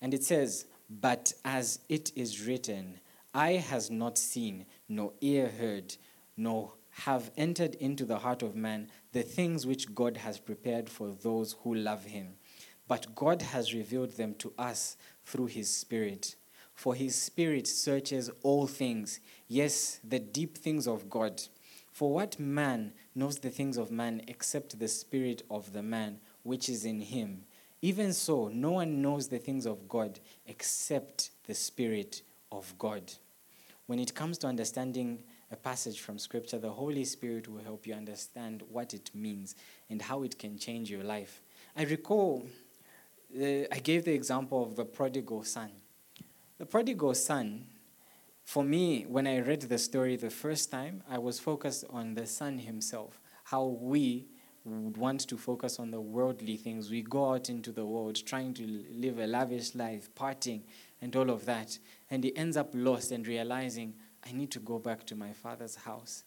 And 0.00 0.14
it 0.14 0.24
says, 0.24 0.66
But 0.88 1.32
as 1.44 1.80
it 1.88 2.12
is 2.16 2.46
written, 2.46 2.98
eye 3.34 3.54
has 3.54 3.90
not 3.90 4.16
seen, 4.16 4.64
nor 4.88 5.12
ear 5.20 5.48
heard, 5.48 5.96
nor 6.36 6.72
have 7.04 7.30
entered 7.36 7.74
into 7.74 8.06
the 8.06 8.18
heart 8.18 8.42
of 8.42 8.56
man 8.56 8.88
the 9.12 9.22
things 9.22 9.66
which 9.66 9.94
God 9.94 10.16
has 10.16 10.38
prepared 10.38 10.88
for 10.88 11.10
those 11.10 11.56
who 11.62 11.74
love 11.74 12.04
him. 12.04 12.34
But 12.88 13.14
God 13.14 13.42
has 13.42 13.74
revealed 13.74 14.12
them 14.12 14.34
to 14.36 14.52
us 14.58 14.96
through 15.24 15.46
his 15.46 15.68
Spirit. 15.68 16.36
For 16.74 16.94
his 16.94 17.14
Spirit 17.14 17.66
searches 17.66 18.30
all 18.42 18.66
things, 18.66 19.20
yes, 19.46 20.00
the 20.02 20.18
deep 20.18 20.56
things 20.56 20.86
of 20.86 21.10
God. 21.10 21.42
For 21.92 22.12
what 22.12 22.40
man 22.40 22.92
knows 23.14 23.38
the 23.38 23.50
things 23.50 23.76
of 23.76 23.90
man 23.90 24.22
except 24.26 24.78
the 24.78 24.88
Spirit 24.88 25.42
of 25.50 25.74
the 25.74 25.82
man 25.82 26.20
which 26.44 26.68
is 26.68 26.86
in 26.86 27.00
him? 27.00 27.44
Even 27.82 28.14
so, 28.14 28.48
no 28.48 28.72
one 28.72 29.02
knows 29.02 29.28
the 29.28 29.38
things 29.38 29.66
of 29.66 29.86
God 29.86 30.18
except 30.46 31.30
the 31.46 31.54
Spirit 31.54 32.22
of 32.50 32.74
God. 32.78 33.12
When 33.86 33.98
it 33.98 34.14
comes 34.14 34.38
to 34.38 34.46
understanding 34.46 35.22
a 35.50 35.56
passage 35.56 36.00
from 36.00 36.18
Scripture, 36.18 36.58
the 36.58 36.70
Holy 36.70 37.04
Spirit 37.04 37.48
will 37.48 37.62
help 37.62 37.86
you 37.86 37.94
understand 37.94 38.62
what 38.70 38.92
it 38.94 39.10
means 39.14 39.54
and 39.88 40.02
how 40.02 40.22
it 40.22 40.38
can 40.38 40.58
change 40.58 40.90
your 40.90 41.04
life. 41.04 41.40
I 41.76 41.84
recall, 41.84 42.46
uh, 43.34 43.44
I 43.70 43.80
gave 43.82 44.04
the 44.04 44.12
example 44.12 44.62
of 44.62 44.76
the 44.76 44.84
prodigal 44.84 45.44
son. 45.44 45.70
The 46.58 46.66
prodigal 46.66 47.14
son, 47.14 47.66
for 48.44 48.64
me, 48.64 49.04
when 49.08 49.26
I 49.26 49.40
read 49.40 49.62
the 49.62 49.78
story 49.78 50.16
the 50.16 50.30
first 50.30 50.70
time, 50.70 51.02
I 51.08 51.18
was 51.18 51.38
focused 51.38 51.84
on 51.90 52.14
the 52.14 52.26
son 52.26 52.58
himself, 52.58 53.20
how 53.44 53.64
we 53.66 54.26
would 54.64 54.96
want 54.96 55.20
to 55.28 55.36
focus 55.36 55.78
on 55.78 55.92
the 55.92 56.00
worldly 56.00 56.56
things. 56.56 56.90
We 56.90 57.02
go 57.02 57.32
out 57.32 57.48
into 57.48 57.70
the 57.70 57.86
world 57.86 58.16
trying 58.26 58.52
to 58.54 58.84
live 58.90 59.18
a 59.18 59.26
lavish 59.26 59.76
life, 59.76 60.08
partying, 60.14 60.62
and 61.00 61.14
all 61.14 61.30
of 61.30 61.44
that. 61.44 61.78
And 62.10 62.24
he 62.24 62.36
ends 62.36 62.56
up 62.56 62.70
lost 62.74 63.12
and 63.12 63.26
realizing, 63.26 63.94
I 64.26 64.32
need 64.32 64.50
to 64.52 64.58
go 64.58 64.78
back 64.78 65.06
to 65.06 65.14
my 65.14 65.32
father's 65.32 65.76
house. 65.76 66.24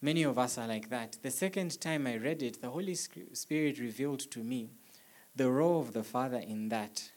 Many 0.00 0.22
of 0.22 0.38
us 0.38 0.58
are 0.58 0.66
like 0.66 0.90
that. 0.90 1.18
The 1.22 1.30
second 1.30 1.80
time 1.80 2.06
I 2.06 2.16
read 2.16 2.42
it, 2.42 2.60
the 2.60 2.70
Holy 2.70 2.94
Spirit 2.94 3.78
revealed 3.78 4.20
to 4.30 4.40
me 4.40 4.70
the 5.34 5.50
role 5.50 5.80
of 5.80 5.92
the 5.92 6.02
Father 6.02 6.38
in 6.38 6.68
that. 6.68 7.10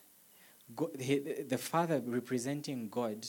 The 0.70 1.58
Father 1.60 2.02
representing 2.06 2.90
God. 2.90 3.28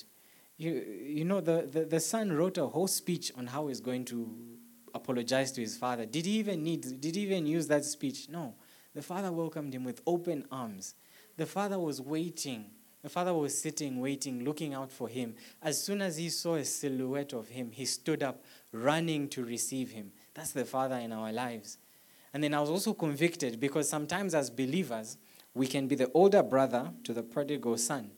You, 0.56 0.72
you 1.04 1.24
know, 1.24 1.40
the, 1.40 1.68
the, 1.70 1.84
the 1.84 2.00
Son 2.00 2.32
wrote 2.32 2.58
a 2.58 2.66
whole 2.66 2.86
speech 2.86 3.32
on 3.36 3.46
how 3.46 3.68
he's 3.68 3.80
going 3.80 4.04
to 4.06 4.30
apologize 4.94 5.52
to 5.52 5.60
his 5.60 5.76
Father. 5.76 6.06
Did 6.06 6.26
he 6.26 6.32
even 6.32 6.62
need, 6.62 7.00
did 7.00 7.14
he 7.16 7.22
even 7.22 7.46
use 7.46 7.66
that 7.68 7.84
speech? 7.84 8.28
No. 8.28 8.54
The 8.94 9.02
Father 9.02 9.32
welcomed 9.32 9.74
him 9.74 9.84
with 9.84 10.02
open 10.06 10.44
arms. 10.50 10.94
The 11.36 11.46
Father 11.46 11.78
was 11.78 12.00
waiting 12.00 12.66
the 13.02 13.08
father 13.08 13.34
was 13.34 13.60
sitting, 13.60 14.00
waiting, 14.00 14.44
looking 14.44 14.74
out 14.74 14.90
for 14.90 15.08
him. 15.08 15.34
As 15.60 15.82
soon 15.82 16.00
as 16.00 16.16
he 16.16 16.30
saw 16.30 16.54
a 16.54 16.64
silhouette 16.64 17.32
of 17.32 17.48
him, 17.48 17.72
he 17.72 17.84
stood 17.84 18.22
up, 18.22 18.44
running 18.70 19.28
to 19.30 19.44
receive 19.44 19.90
him. 19.90 20.12
That's 20.34 20.52
the 20.52 20.64
father 20.64 20.96
in 20.96 21.12
our 21.12 21.32
lives. 21.32 21.78
And 22.32 22.42
then 22.42 22.54
I 22.54 22.60
was 22.60 22.70
also 22.70 22.94
convicted 22.94 23.58
because 23.58 23.88
sometimes 23.88 24.34
as 24.34 24.50
believers, 24.50 25.18
we 25.52 25.66
can 25.66 25.88
be 25.88 25.96
the 25.96 26.10
older 26.14 26.42
brother 26.42 26.92
to 27.04 27.12
the 27.12 27.22
prodigal 27.22 27.76
son. 27.76 28.12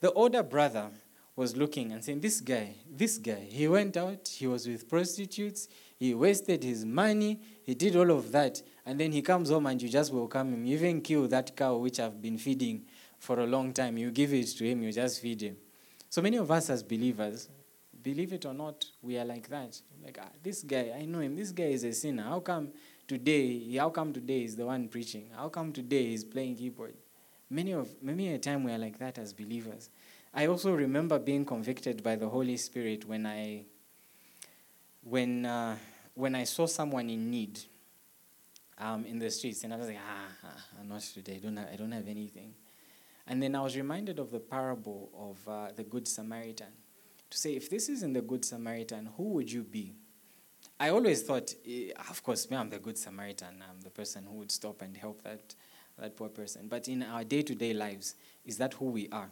The 0.00 0.10
older 0.12 0.42
brother 0.42 0.88
was 1.36 1.56
looking 1.56 1.92
and 1.92 2.02
saying, 2.02 2.20
This 2.20 2.40
guy, 2.40 2.74
this 2.90 3.18
guy, 3.18 3.46
he 3.48 3.68
went 3.68 3.96
out, 3.96 4.26
he 4.26 4.46
was 4.46 4.66
with 4.66 4.88
prostitutes, 4.88 5.68
he 5.98 6.14
wasted 6.14 6.64
his 6.64 6.84
money, 6.84 7.40
he 7.62 7.74
did 7.74 7.94
all 7.94 8.10
of 8.10 8.32
that, 8.32 8.60
and 8.84 8.98
then 8.98 9.12
he 9.12 9.22
comes 9.22 9.50
home 9.50 9.66
and 9.66 9.80
you 9.80 9.88
just 9.88 10.12
welcome 10.12 10.52
him. 10.52 10.64
You 10.64 10.76
even 10.76 11.00
kill 11.00 11.28
that 11.28 11.56
cow 11.56 11.76
which 11.76 12.00
I've 12.00 12.20
been 12.20 12.38
feeding 12.38 12.84
for 13.22 13.38
a 13.38 13.46
long 13.46 13.72
time. 13.72 13.96
You 13.96 14.10
give 14.10 14.34
it 14.34 14.48
to 14.58 14.64
him, 14.64 14.82
you 14.82 14.90
just 14.90 15.22
feed 15.22 15.42
him. 15.42 15.56
So 16.10 16.20
many 16.20 16.38
of 16.38 16.50
us 16.50 16.68
as 16.70 16.82
believers, 16.82 17.48
believe 18.02 18.32
it 18.32 18.44
or 18.44 18.52
not, 18.52 18.84
we 19.00 19.16
are 19.16 19.24
like 19.24 19.48
that. 19.48 19.80
Like, 20.04 20.18
ah, 20.20 20.28
this 20.42 20.64
guy, 20.64 20.92
I 20.98 21.04
know 21.04 21.20
him, 21.20 21.36
this 21.36 21.52
guy 21.52 21.66
is 21.66 21.84
a 21.84 21.92
sinner. 21.92 22.24
How 22.24 22.40
come 22.40 22.70
today, 23.06 23.76
how 23.76 23.90
come 23.90 24.12
today 24.12 24.42
is 24.42 24.56
the 24.56 24.66
one 24.66 24.88
preaching? 24.88 25.30
How 25.36 25.48
come 25.48 25.72
today 25.72 26.06
he's 26.06 26.24
playing 26.24 26.56
keyboard? 26.56 26.94
Many 27.48 27.72
of 27.72 27.88
many 28.02 28.34
a 28.34 28.38
time 28.38 28.64
we 28.64 28.72
are 28.72 28.78
like 28.78 28.98
that 28.98 29.18
as 29.18 29.32
believers. 29.32 29.88
I 30.34 30.48
also 30.48 30.72
remember 30.72 31.20
being 31.20 31.44
convicted 31.44 32.02
by 32.02 32.16
the 32.16 32.28
Holy 32.28 32.56
Spirit 32.56 33.06
when 33.06 33.24
I 33.24 33.66
when 35.04 35.46
uh, 35.46 35.76
when 36.14 36.34
I 36.34 36.42
saw 36.42 36.66
someone 36.66 37.08
in 37.08 37.30
need 37.30 37.60
um, 38.78 39.04
in 39.04 39.20
the 39.20 39.30
streets, 39.30 39.62
and 39.62 39.72
I 39.72 39.76
was 39.76 39.86
like, 39.86 39.98
ah, 40.04 40.48
ah 40.48 40.82
not 40.82 41.02
today. 41.02 41.36
I 41.36 41.38
don't 41.38 41.56
have, 41.56 41.68
I 41.72 41.76
don't 41.76 41.92
have 41.92 42.08
anything. 42.08 42.54
And 43.26 43.42
then 43.42 43.54
I 43.54 43.60
was 43.60 43.76
reminded 43.76 44.18
of 44.18 44.30
the 44.30 44.40
parable 44.40 45.10
of 45.16 45.48
uh, 45.48 45.72
the 45.74 45.84
Good 45.84 46.08
Samaritan. 46.08 46.72
To 47.30 47.38
say, 47.38 47.54
if 47.54 47.70
this 47.70 47.88
isn't 47.88 48.12
the 48.12 48.22
Good 48.22 48.44
Samaritan, 48.44 49.10
who 49.16 49.24
would 49.30 49.50
you 49.50 49.62
be? 49.62 49.94
I 50.78 50.88
always 50.88 51.22
thought, 51.22 51.54
eh, 51.66 51.90
of 52.10 52.22
course, 52.22 52.50
me, 52.50 52.56
I'm 52.56 52.68
the 52.68 52.78
Good 52.78 52.98
Samaritan. 52.98 53.62
I'm 53.68 53.80
the 53.80 53.90
person 53.90 54.24
who 54.24 54.34
would 54.38 54.50
stop 54.50 54.82
and 54.82 54.96
help 54.96 55.22
that, 55.22 55.54
that 55.98 56.16
poor 56.16 56.28
person. 56.28 56.66
But 56.68 56.88
in 56.88 57.02
our 57.04 57.24
day 57.24 57.42
to 57.42 57.54
day 57.54 57.72
lives, 57.72 58.16
is 58.44 58.58
that 58.58 58.74
who 58.74 58.86
we 58.86 59.08
are? 59.10 59.30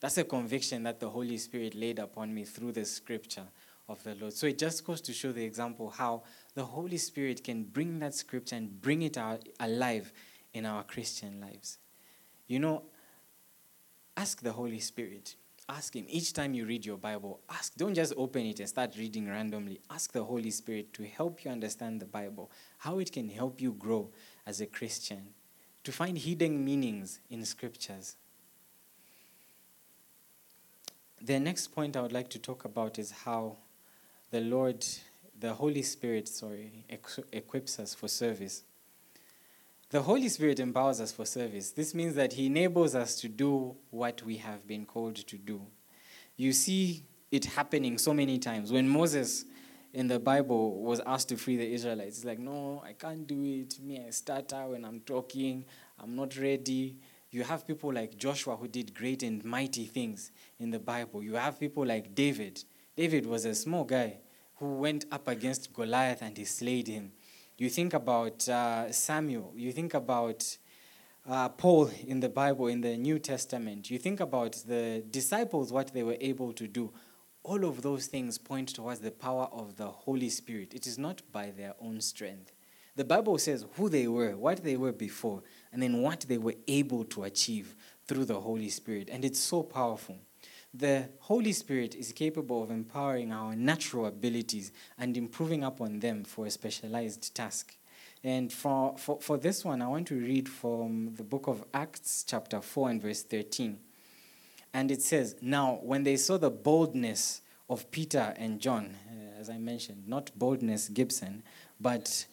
That's 0.00 0.18
a 0.18 0.24
conviction 0.24 0.82
that 0.84 1.00
the 1.00 1.08
Holy 1.08 1.36
Spirit 1.38 1.74
laid 1.74 1.98
upon 1.98 2.34
me 2.34 2.44
through 2.44 2.72
the 2.72 2.84
scripture 2.84 3.46
of 3.88 4.02
the 4.04 4.14
Lord. 4.14 4.32
So 4.32 4.46
it 4.46 4.58
just 4.58 4.84
goes 4.84 5.00
to 5.02 5.12
show 5.12 5.32
the 5.32 5.44
example 5.44 5.90
how 5.90 6.22
the 6.54 6.64
Holy 6.64 6.98
Spirit 6.98 7.44
can 7.44 7.64
bring 7.64 7.98
that 8.00 8.14
scripture 8.14 8.56
and 8.56 8.80
bring 8.80 9.02
it 9.02 9.16
out 9.16 9.46
alive 9.60 10.12
in 10.52 10.66
our 10.66 10.82
Christian 10.82 11.40
lives. 11.40 11.78
You 12.46 12.58
know, 12.58 12.82
ask 14.16 14.40
the 14.42 14.52
Holy 14.52 14.80
Spirit. 14.80 15.36
Ask 15.68 15.96
Him. 15.96 16.06
Each 16.08 16.32
time 16.32 16.54
you 16.54 16.64
read 16.64 16.86
your 16.86 16.96
Bible, 16.96 17.40
ask. 17.50 17.74
Don't 17.76 17.94
just 17.94 18.12
open 18.16 18.46
it 18.46 18.60
and 18.60 18.68
start 18.68 18.94
reading 18.96 19.28
randomly. 19.28 19.80
Ask 19.90 20.12
the 20.12 20.22
Holy 20.22 20.50
Spirit 20.50 20.92
to 20.92 21.04
help 21.04 21.44
you 21.44 21.50
understand 21.50 22.00
the 22.00 22.06
Bible, 22.06 22.50
how 22.78 23.00
it 23.00 23.10
can 23.10 23.28
help 23.28 23.60
you 23.60 23.72
grow 23.72 24.10
as 24.46 24.60
a 24.60 24.66
Christian, 24.66 25.34
to 25.82 25.90
find 25.90 26.16
hidden 26.16 26.64
meanings 26.64 27.18
in 27.30 27.44
scriptures. 27.44 28.14
The 31.20 31.40
next 31.40 31.68
point 31.68 31.96
I 31.96 32.02
would 32.02 32.12
like 32.12 32.28
to 32.30 32.38
talk 32.38 32.64
about 32.64 32.98
is 33.00 33.10
how 33.10 33.56
the 34.30 34.40
Lord, 34.40 34.86
the 35.40 35.54
Holy 35.54 35.82
Spirit, 35.82 36.28
sorry, 36.28 36.84
equips 37.32 37.80
us 37.80 37.92
for 37.92 38.06
service. 38.06 38.62
The 39.90 40.02
Holy 40.02 40.28
Spirit 40.28 40.58
empowers 40.58 41.00
us 41.00 41.12
for 41.12 41.24
service. 41.24 41.70
This 41.70 41.94
means 41.94 42.16
that 42.16 42.32
He 42.32 42.46
enables 42.46 42.96
us 42.96 43.20
to 43.20 43.28
do 43.28 43.76
what 43.90 44.20
we 44.22 44.36
have 44.38 44.66
been 44.66 44.84
called 44.84 45.14
to 45.14 45.38
do. 45.38 45.62
You 46.36 46.52
see 46.52 47.04
it 47.30 47.44
happening 47.44 47.96
so 47.96 48.12
many 48.12 48.38
times. 48.38 48.72
When 48.72 48.88
Moses 48.88 49.44
in 49.92 50.08
the 50.08 50.18
Bible 50.18 50.82
was 50.82 51.00
asked 51.06 51.28
to 51.28 51.36
free 51.36 51.56
the 51.56 51.72
Israelites, 51.72 52.16
he's 52.16 52.24
like, 52.24 52.40
No, 52.40 52.82
I 52.84 52.94
can't 52.94 53.28
do 53.28 53.40
it. 53.44 53.78
Me, 53.80 54.04
I 54.04 54.10
stutter 54.10 54.66
when 54.66 54.84
I'm 54.84 55.00
talking. 55.00 55.64
I'm 56.00 56.16
not 56.16 56.36
ready. 56.36 56.96
You 57.30 57.44
have 57.44 57.64
people 57.64 57.92
like 57.92 58.16
Joshua 58.16 58.56
who 58.56 58.66
did 58.66 58.92
great 58.92 59.22
and 59.22 59.44
mighty 59.44 59.84
things 59.84 60.32
in 60.58 60.70
the 60.70 60.80
Bible. 60.80 61.22
You 61.22 61.34
have 61.34 61.60
people 61.60 61.86
like 61.86 62.12
David. 62.12 62.64
David 62.96 63.24
was 63.24 63.44
a 63.44 63.54
small 63.54 63.84
guy 63.84 64.18
who 64.56 64.74
went 64.74 65.04
up 65.12 65.28
against 65.28 65.72
Goliath 65.72 66.22
and 66.22 66.36
he 66.36 66.44
slayed 66.44 66.88
him. 66.88 67.12
You 67.58 67.70
think 67.70 67.94
about 67.94 68.46
uh, 68.48 68.92
Samuel. 68.92 69.52
You 69.56 69.72
think 69.72 69.94
about 69.94 70.58
uh, 71.26 71.48
Paul 71.48 71.90
in 72.06 72.20
the 72.20 72.28
Bible, 72.28 72.66
in 72.66 72.82
the 72.82 72.98
New 72.98 73.18
Testament. 73.18 73.90
You 73.90 73.98
think 73.98 74.20
about 74.20 74.62
the 74.66 75.02
disciples, 75.10 75.72
what 75.72 75.94
they 75.94 76.02
were 76.02 76.18
able 76.20 76.52
to 76.52 76.68
do. 76.68 76.92
All 77.42 77.64
of 77.64 77.80
those 77.80 78.08
things 78.08 78.36
point 78.36 78.74
towards 78.74 79.00
the 79.00 79.10
power 79.10 79.48
of 79.52 79.76
the 79.76 79.86
Holy 79.86 80.28
Spirit. 80.28 80.74
It 80.74 80.86
is 80.86 80.98
not 80.98 81.22
by 81.32 81.50
their 81.50 81.74
own 81.80 82.02
strength. 82.02 82.52
The 82.94 83.04
Bible 83.04 83.38
says 83.38 83.64
who 83.76 83.88
they 83.88 84.06
were, 84.06 84.36
what 84.36 84.62
they 84.62 84.76
were 84.76 84.92
before, 84.92 85.42
and 85.72 85.82
then 85.82 86.02
what 86.02 86.26
they 86.28 86.38
were 86.38 86.56
able 86.68 87.04
to 87.04 87.24
achieve 87.24 87.74
through 88.06 88.26
the 88.26 88.40
Holy 88.40 88.68
Spirit. 88.68 89.08
And 89.10 89.24
it's 89.24 89.40
so 89.40 89.62
powerful. 89.62 90.18
The 90.78 91.08
Holy 91.20 91.52
Spirit 91.52 91.94
is 91.94 92.12
capable 92.12 92.62
of 92.62 92.70
empowering 92.70 93.32
our 93.32 93.56
natural 93.56 94.06
abilities 94.06 94.72
and 94.98 95.16
improving 95.16 95.64
upon 95.64 96.00
them 96.00 96.22
for 96.24 96.44
a 96.44 96.50
specialized 96.50 97.34
task. 97.34 97.74
And 98.22 98.52
for, 98.52 98.98
for, 98.98 99.18
for 99.22 99.38
this 99.38 99.64
one, 99.64 99.80
I 99.80 99.88
want 99.88 100.06
to 100.08 100.16
read 100.16 100.50
from 100.50 101.14
the 101.14 101.22
book 101.22 101.46
of 101.46 101.64
Acts, 101.72 102.26
chapter 102.28 102.60
4, 102.60 102.90
and 102.90 103.00
verse 103.00 103.22
13. 103.22 103.78
And 104.74 104.90
it 104.90 105.00
says, 105.00 105.36
Now, 105.40 105.78
when 105.82 106.02
they 106.02 106.16
saw 106.16 106.36
the 106.36 106.50
boldness 106.50 107.40
of 107.70 107.90
Peter 107.90 108.34
and 108.36 108.60
John, 108.60 108.94
uh, 109.08 109.40
as 109.40 109.48
I 109.48 109.56
mentioned, 109.56 110.06
not 110.06 110.30
boldness 110.38 110.90
Gibson, 110.90 111.42
but 111.80 112.26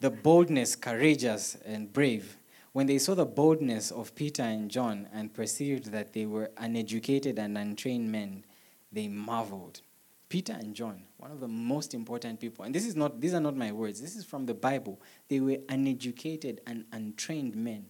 the 0.00 0.10
boldness, 0.10 0.76
courageous 0.76 1.56
and 1.64 1.90
brave, 1.90 2.36
when 2.76 2.86
they 2.86 2.98
saw 2.98 3.14
the 3.14 3.24
boldness 3.24 3.90
of 3.90 4.14
Peter 4.14 4.42
and 4.42 4.70
John 4.70 5.08
and 5.10 5.32
perceived 5.32 5.92
that 5.92 6.12
they 6.12 6.26
were 6.26 6.50
uneducated 6.58 7.38
and 7.38 7.56
untrained 7.56 8.12
men, 8.12 8.44
they 8.92 9.08
marveled. 9.08 9.80
Peter 10.28 10.52
and 10.52 10.74
John, 10.74 11.04
one 11.16 11.30
of 11.30 11.40
the 11.40 11.48
most 11.48 11.94
important 11.94 12.38
people, 12.38 12.66
and 12.66 12.74
this 12.74 12.84
is 12.86 12.94
not 12.94 13.18
these 13.18 13.32
are 13.32 13.40
not 13.40 13.56
my 13.56 13.72
words, 13.72 14.02
this 14.02 14.14
is 14.14 14.26
from 14.26 14.44
the 14.44 14.52
Bible. 14.52 15.00
They 15.28 15.40
were 15.40 15.56
uneducated 15.70 16.60
and 16.66 16.84
untrained 16.92 17.56
men. 17.56 17.86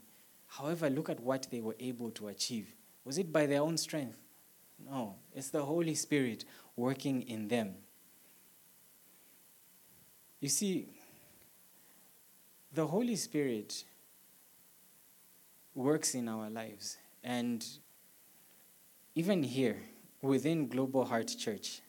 However, 0.46 0.88
look 0.88 1.10
at 1.10 1.18
what 1.18 1.48
they 1.50 1.60
were 1.60 1.74
able 1.80 2.12
to 2.12 2.28
achieve. 2.28 2.72
Was 3.04 3.18
it 3.18 3.32
by 3.32 3.46
their 3.46 3.62
own 3.62 3.78
strength? 3.78 4.20
No, 4.88 5.16
it's 5.34 5.50
the 5.50 5.64
Holy 5.64 5.96
Spirit 5.96 6.44
working 6.76 7.22
in 7.22 7.48
them. 7.48 7.74
You 10.38 10.48
see, 10.48 10.86
the 12.72 12.86
Holy 12.86 13.16
Spirit 13.16 13.82
works 15.76 16.14
in 16.14 16.28
our 16.28 16.48
lives. 16.50 16.96
And 17.22 17.64
even 19.14 19.42
here, 19.42 19.76
within 20.22 20.66
Global 20.66 21.04
Heart 21.04 21.36
Church, 21.38 21.80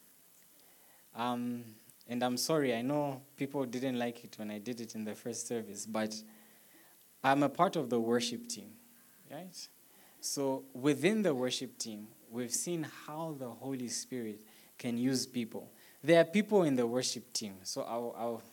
um, 1.16 1.64
and 2.08 2.24
I'm 2.24 2.38
sorry, 2.38 2.76
I 2.76 2.82
know 2.82 3.22
people 3.36 3.66
didn't 3.66 3.98
like 3.98 4.24
it 4.24 4.36
when 4.38 4.52
I 4.52 4.60
did 4.60 4.82
it 4.82 4.94
in 4.96 5.04
the 5.04 5.16
first 5.16 5.48
service, 5.48 5.86
but 5.86 6.14
I'm 7.24 7.44
a 7.44 7.50
part 7.50 7.76
of 7.76 7.90
the 7.90 8.00
worship 8.00 8.48
team, 8.48 8.70
right? 9.32 9.68
So 10.22 10.64
within 10.74 11.24
the 11.24 11.34
worship 11.34 11.78
team, 11.78 12.08
we've 12.30 12.52
seen 12.52 12.86
how 13.06 13.36
the 13.40 13.50
Holy 13.50 13.88
Spirit 13.88 14.42
can 14.78 14.98
use 14.98 15.26
people. 15.26 15.72
There 16.04 16.22
are 16.22 16.26
people 16.26 16.64
in 16.64 16.76
the 16.76 16.86
worship 16.86 17.34
team, 17.34 17.56
so 17.64 17.82
I'll, 17.82 18.16
I'll, 18.18 18.44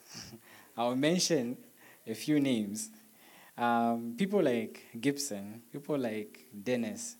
I'll 0.77 0.97
mention 0.97 1.57
a 2.07 2.15
few 2.15 2.41
names. 2.41 2.91
Um, 3.57 4.15
people 4.19 4.43
like 4.43 4.87
Gibson, 5.01 5.63
people 5.71 5.97
like 5.97 6.47
Dennis, 6.63 7.17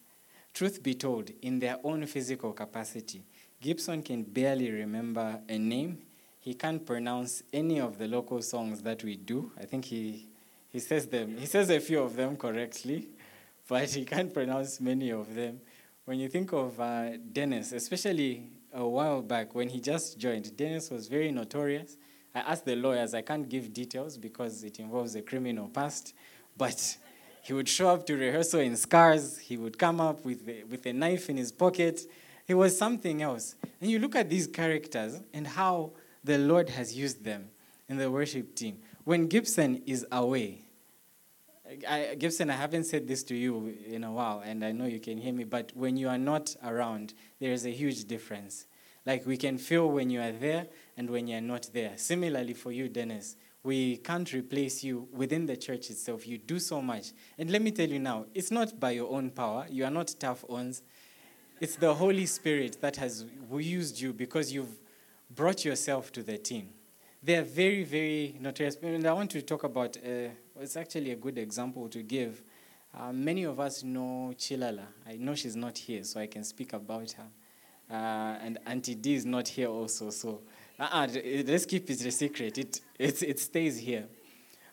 truth 0.53 0.83
be 0.83 0.95
told, 0.95 1.31
in 1.43 1.59
their 1.61 1.79
own 1.85 2.07
physical 2.07 2.53
capacity, 2.53 3.23
Gibson 3.61 4.03
can 4.03 4.25
barely 4.25 4.71
remember 4.71 5.41
a 5.49 5.59
name. 5.59 5.99
He 6.41 6.55
can't 6.55 6.85
pronounce 6.85 7.43
any 7.53 7.81
of 7.81 7.99
the 7.99 8.09
local 8.09 8.43
songs 8.43 8.83
that 8.83 9.03
we 9.05 9.17
do. 9.17 9.53
I 9.59 9.65
think 9.65 9.85
he, 9.85 10.29
he 10.69 10.81
says 10.81 11.07
them. 11.07 11.37
He 11.39 11.47
says 11.47 11.71
a 11.71 11.81
few 11.81 12.03
of 12.03 12.17
them 12.17 12.37
correctly, 12.37 13.09
but 13.69 13.89
he 13.91 14.05
can't 14.05 14.35
pronounce 14.35 14.81
many 14.81 15.11
of 15.11 15.35
them. 15.35 15.61
When 16.05 16.19
you 16.19 16.29
think 16.29 16.53
of 16.53 16.79
uh, 16.81 17.17
Dennis, 17.33 17.73
especially 17.73 18.49
a 18.73 18.87
while 18.87 19.23
back 19.23 19.55
when 19.55 19.69
he 19.69 19.81
just 19.81 20.19
joined, 20.19 20.55
Dennis 20.57 20.91
was 20.91 21.07
very 21.07 21.31
notorious 21.31 21.97
I 22.35 22.41
asked 22.41 22.65
the 22.65 22.75
lawyers, 22.75 23.15
I 23.15 23.23
can't 23.23 23.49
give 23.49 23.73
details 23.73 24.19
because 24.19 24.65
it 24.65 24.81
involves 24.81 25.15
a 25.15 25.23
criminal 25.23 25.69
past, 25.69 26.15
but 26.57 26.97
he 27.43 27.53
would 27.53 27.69
show 27.69 27.91
up 27.91 28.07
to 28.07 28.17
rehearsal 28.17 28.61
in 28.61 28.77
scars. 28.77 29.39
He 29.39 29.57
would 29.57 29.79
come 29.79 30.01
up 30.01 30.25
with, 30.25 30.49
a, 30.49 30.65
with 30.65 30.85
a 30.87 30.93
knife 30.93 31.31
in 31.31 31.37
his 31.37 31.53
pocket. 31.53 32.01
He 32.47 32.55
was 32.55 32.77
something 32.77 33.23
else. 33.23 33.55
And 33.81 33.91
you 33.91 33.99
look 33.99 34.17
at 34.17 34.31
these 34.31 34.47
characters 34.47 35.21
and 35.33 35.47
how 35.47 35.93
the 36.25 36.39
Lord 36.39 36.71
has 36.71 36.97
used 36.97 37.23
them 37.23 37.51
in 37.89 37.99
the 37.99 38.11
worship 38.11 38.55
team. 38.55 38.79
When 39.05 39.29
Gibson 39.29 39.83
is 39.87 40.07
away, 40.11 40.63
I, 41.89 42.17
Gibson, 42.19 42.51
I 42.51 42.55
haven't 42.55 42.85
said 42.85 43.07
this 43.07 43.23
to 43.25 43.35
you 43.35 43.75
in 43.87 44.05
a 44.05 44.13
while, 44.13 44.43
and 44.45 44.65
I 44.65 44.73
know 44.73 44.87
you 44.87 45.01
can 45.01 45.19
hear 45.19 45.33
me, 45.33 45.45
but 45.45 45.73
when 45.75 45.97
you 45.97 46.09
are 46.09 46.19
not 46.19 46.55
around, 46.65 47.15
there 47.41 47.53
is 47.53 47.65
a 47.65 47.71
huge 47.71 48.05
difference. 48.05 48.67
Like 49.07 49.27
we 49.27 49.37
can 49.37 49.59
feel 49.59 49.91
when 49.91 50.11
you 50.11 50.21
are 50.21 50.33
there 50.33 50.67
and 50.97 51.11
when 51.11 51.27
you're 51.27 51.41
not 51.41 51.69
there. 51.73 51.93
Similarly 51.97 52.55
for 52.55 52.73
you, 52.73 52.89
Dennis, 52.89 53.37
We 53.65 53.97
can't 53.97 54.31
replace 54.35 54.85
you 54.85 55.09
within 55.11 55.47
the 55.47 55.57
church 55.57 55.89
itself. 55.89 56.27
You 56.29 56.37
do 56.37 56.59
so 56.59 56.83
much. 56.83 57.13
And 57.39 57.49
let 57.49 57.63
me 57.63 57.71
tell 57.71 57.89
you 57.89 57.99
now, 57.99 58.27
it's 58.35 58.51
not 58.51 58.79
by 58.79 58.91
your 58.91 59.11
own 59.11 59.31
power. 59.31 59.67
You 59.71 59.87
are 59.87 59.91
not 59.91 60.15
tough 60.21 60.45
ons. 60.51 60.83
It's 61.63 61.77
the 61.77 61.95
Holy 61.95 62.27
Spirit 62.27 62.77
that 62.83 62.97
has 62.97 63.25
used 63.51 63.99
you 63.99 64.13
because 64.13 64.53
you've 64.53 64.79
brought 65.35 65.65
yourself 65.65 66.13
to 66.13 66.23
the 66.23 66.37
team. 66.37 66.69
They 67.23 67.37
are 67.37 67.43
very, 67.43 67.85
very 67.85 68.37
notorious. 68.39 68.77
And 68.83 69.07
I 69.07 69.15
want 69.15 69.31
to 69.31 69.41
talk 69.41 69.65
about, 69.65 69.97
uh, 69.97 70.29
it's 70.61 70.77
actually 70.77 71.13
a 71.13 71.17
good 71.17 71.39
example 71.39 71.89
to 71.89 72.03
give. 72.03 72.43
Uh, 72.95 73.15
many 73.15 73.45
of 73.45 73.59
us 73.61 73.83
know 73.83 74.35
Chilala. 74.37 74.85
I 75.09 75.17
know 75.17 75.35
she's 75.35 75.57
not 75.57 75.79
here, 75.79 76.05
so 76.05 76.21
I 76.21 76.27
can 76.27 76.45
speak 76.45 76.75
about 76.75 77.13
her. 77.13 77.29
Uh, 77.91 78.39
and 78.43 78.59
Auntie 78.67 78.95
D 78.95 79.15
is 79.15 79.25
not 79.25 79.49
here 79.49 79.69
also, 79.69 80.11
so 80.11 80.43
uh-uh, 80.79 81.09
let's 81.47 81.67
keep 81.67 81.89
it 81.89 82.05
a 82.05 82.11
secret. 82.11 82.59
It, 82.59 82.81
it, 82.99 83.23
it 83.23 83.39
stays 83.39 83.79
here. 83.79 84.07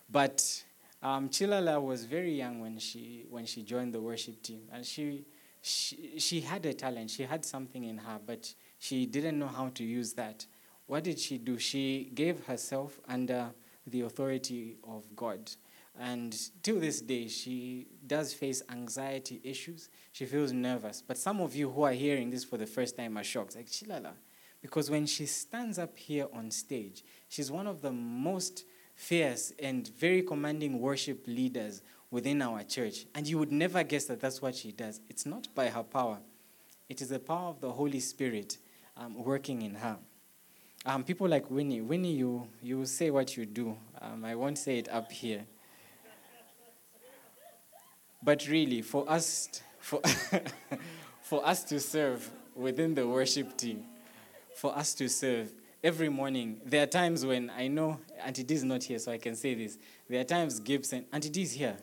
But 0.09 0.63
um, 1.01 1.29
Chilala 1.29 1.81
was 1.81 2.05
very 2.05 2.33
young 2.33 2.59
when 2.59 2.79
she, 2.79 3.25
when 3.29 3.45
she 3.45 3.63
joined 3.63 3.93
the 3.93 4.01
worship 4.01 4.41
team. 4.41 4.61
And 4.71 4.85
she, 4.85 5.25
she, 5.61 6.19
she 6.19 6.41
had 6.41 6.65
a 6.65 6.73
talent, 6.73 7.11
she 7.11 7.23
had 7.23 7.45
something 7.45 7.83
in 7.83 7.97
her, 7.97 8.19
but 8.25 8.53
she 8.79 9.05
didn't 9.05 9.37
know 9.37 9.47
how 9.47 9.69
to 9.69 9.83
use 9.83 10.13
that. 10.13 10.45
What 10.87 11.03
did 11.03 11.19
she 11.19 11.37
do? 11.37 11.57
She 11.57 12.11
gave 12.13 12.45
herself 12.45 12.99
under 13.07 13.51
the 13.87 14.01
authority 14.01 14.77
of 14.87 15.05
God. 15.15 15.51
And 15.99 16.35
till 16.63 16.79
this 16.79 17.01
day, 17.01 17.27
she 17.27 17.87
does 18.05 18.33
face 18.33 18.63
anxiety 18.69 19.39
issues. 19.43 19.89
She 20.13 20.25
feels 20.25 20.51
nervous. 20.51 21.03
But 21.05 21.17
some 21.17 21.41
of 21.41 21.55
you 21.55 21.69
who 21.69 21.83
are 21.83 21.91
hearing 21.91 22.29
this 22.29 22.43
for 22.43 22.57
the 22.57 22.65
first 22.65 22.97
time 22.97 23.17
are 23.17 23.23
shocked. 23.23 23.55
Like, 23.55 23.67
Chilala, 23.67 24.13
because 24.61 24.89
when 24.89 25.05
she 25.05 25.25
stands 25.25 25.79
up 25.79 25.97
here 25.97 26.27
on 26.33 26.51
stage, 26.51 27.03
she's 27.27 27.51
one 27.51 27.67
of 27.67 27.81
the 27.81 27.91
most 27.91 28.65
fierce 28.95 29.51
and 29.59 29.87
very 29.97 30.21
commanding 30.21 30.79
worship 30.79 31.23
leaders 31.25 31.81
within 32.11 32.41
our 32.41 32.63
church. 32.63 33.05
And 33.15 33.27
you 33.27 33.37
would 33.39 33.51
never 33.51 33.83
guess 33.83 34.05
that 34.05 34.19
that's 34.19 34.41
what 34.41 34.55
she 34.55 34.71
does. 34.71 34.99
It's 35.09 35.25
not 35.25 35.47
by 35.55 35.69
her 35.69 35.83
power, 35.83 36.19
it 36.89 37.01
is 37.01 37.09
the 37.09 37.19
power 37.19 37.49
of 37.49 37.61
the 37.61 37.71
Holy 37.71 37.99
Spirit 37.99 38.57
um, 38.97 39.23
working 39.23 39.61
in 39.61 39.75
her. 39.75 39.97
Um, 40.85 41.03
people 41.03 41.27
like 41.27 41.49
Winnie, 41.49 41.81
Winnie, 41.81 42.13
you, 42.13 42.47
you 42.61 42.85
say 42.85 43.11
what 43.11 43.37
you 43.37 43.45
do. 43.45 43.77
Um, 44.01 44.25
I 44.25 44.33
won't 44.35 44.57
say 44.57 44.79
it 44.79 44.89
up 44.89 45.11
here. 45.11 45.45
But 48.23 48.47
really, 48.47 48.81
for 48.81 49.09
us, 49.09 49.61
for, 49.79 50.01
for 51.21 51.45
us 51.45 51.63
to 51.65 51.79
serve 51.79 52.29
within 52.55 52.93
the 52.93 53.07
worship 53.07 53.57
team, 53.57 53.85
for 54.61 54.77
us 54.77 54.93
to 54.93 55.09
serve 55.09 55.51
every 55.83 56.07
morning. 56.07 56.61
There 56.63 56.83
are 56.83 56.85
times 56.85 57.25
when 57.25 57.49
I 57.49 57.67
know 57.67 57.99
Auntie 58.23 58.43
D 58.43 58.53
is 58.53 58.63
not 58.63 58.83
here, 58.83 58.99
so 58.99 59.11
I 59.11 59.17
can 59.17 59.35
say 59.35 59.55
this. 59.55 59.79
There 60.07 60.21
are 60.21 60.23
times 60.23 60.59
Gibson, 60.59 61.03
Auntie 61.11 61.31
D 61.31 61.41
is 61.41 61.53
here. 61.53 61.77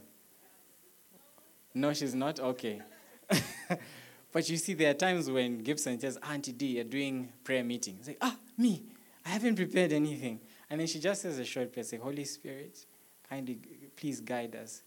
No, 1.74 1.92
she's 1.92 2.14
not? 2.14 2.38
Okay. 2.38 2.80
but 4.32 4.48
you 4.48 4.56
see, 4.56 4.74
there 4.74 4.92
are 4.92 4.94
times 4.94 5.28
when 5.28 5.58
Gibson 5.58 5.98
says, 5.98 6.18
Auntie 6.22 6.52
D, 6.52 6.66
you're 6.66 6.84
doing 6.84 7.32
prayer 7.42 7.64
meeting. 7.64 7.96
It's 7.98 8.06
like, 8.06 8.18
ah, 8.20 8.36
me, 8.56 8.84
I 9.26 9.30
haven't 9.30 9.56
prepared 9.56 9.92
anything. 9.92 10.38
And 10.70 10.78
then 10.78 10.86
she 10.86 11.00
just 11.00 11.22
says 11.22 11.36
a 11.40 11.44
short 11.44 11.72
prayer, 11.72 11.82
say, 11.82 11.96
Holy 11.96 12.24
Spirit, 12.26 12.86
kindly, 13.28 13.58
please 13.96 14.20
guide 14.20 14.54
us. 14.54 14.82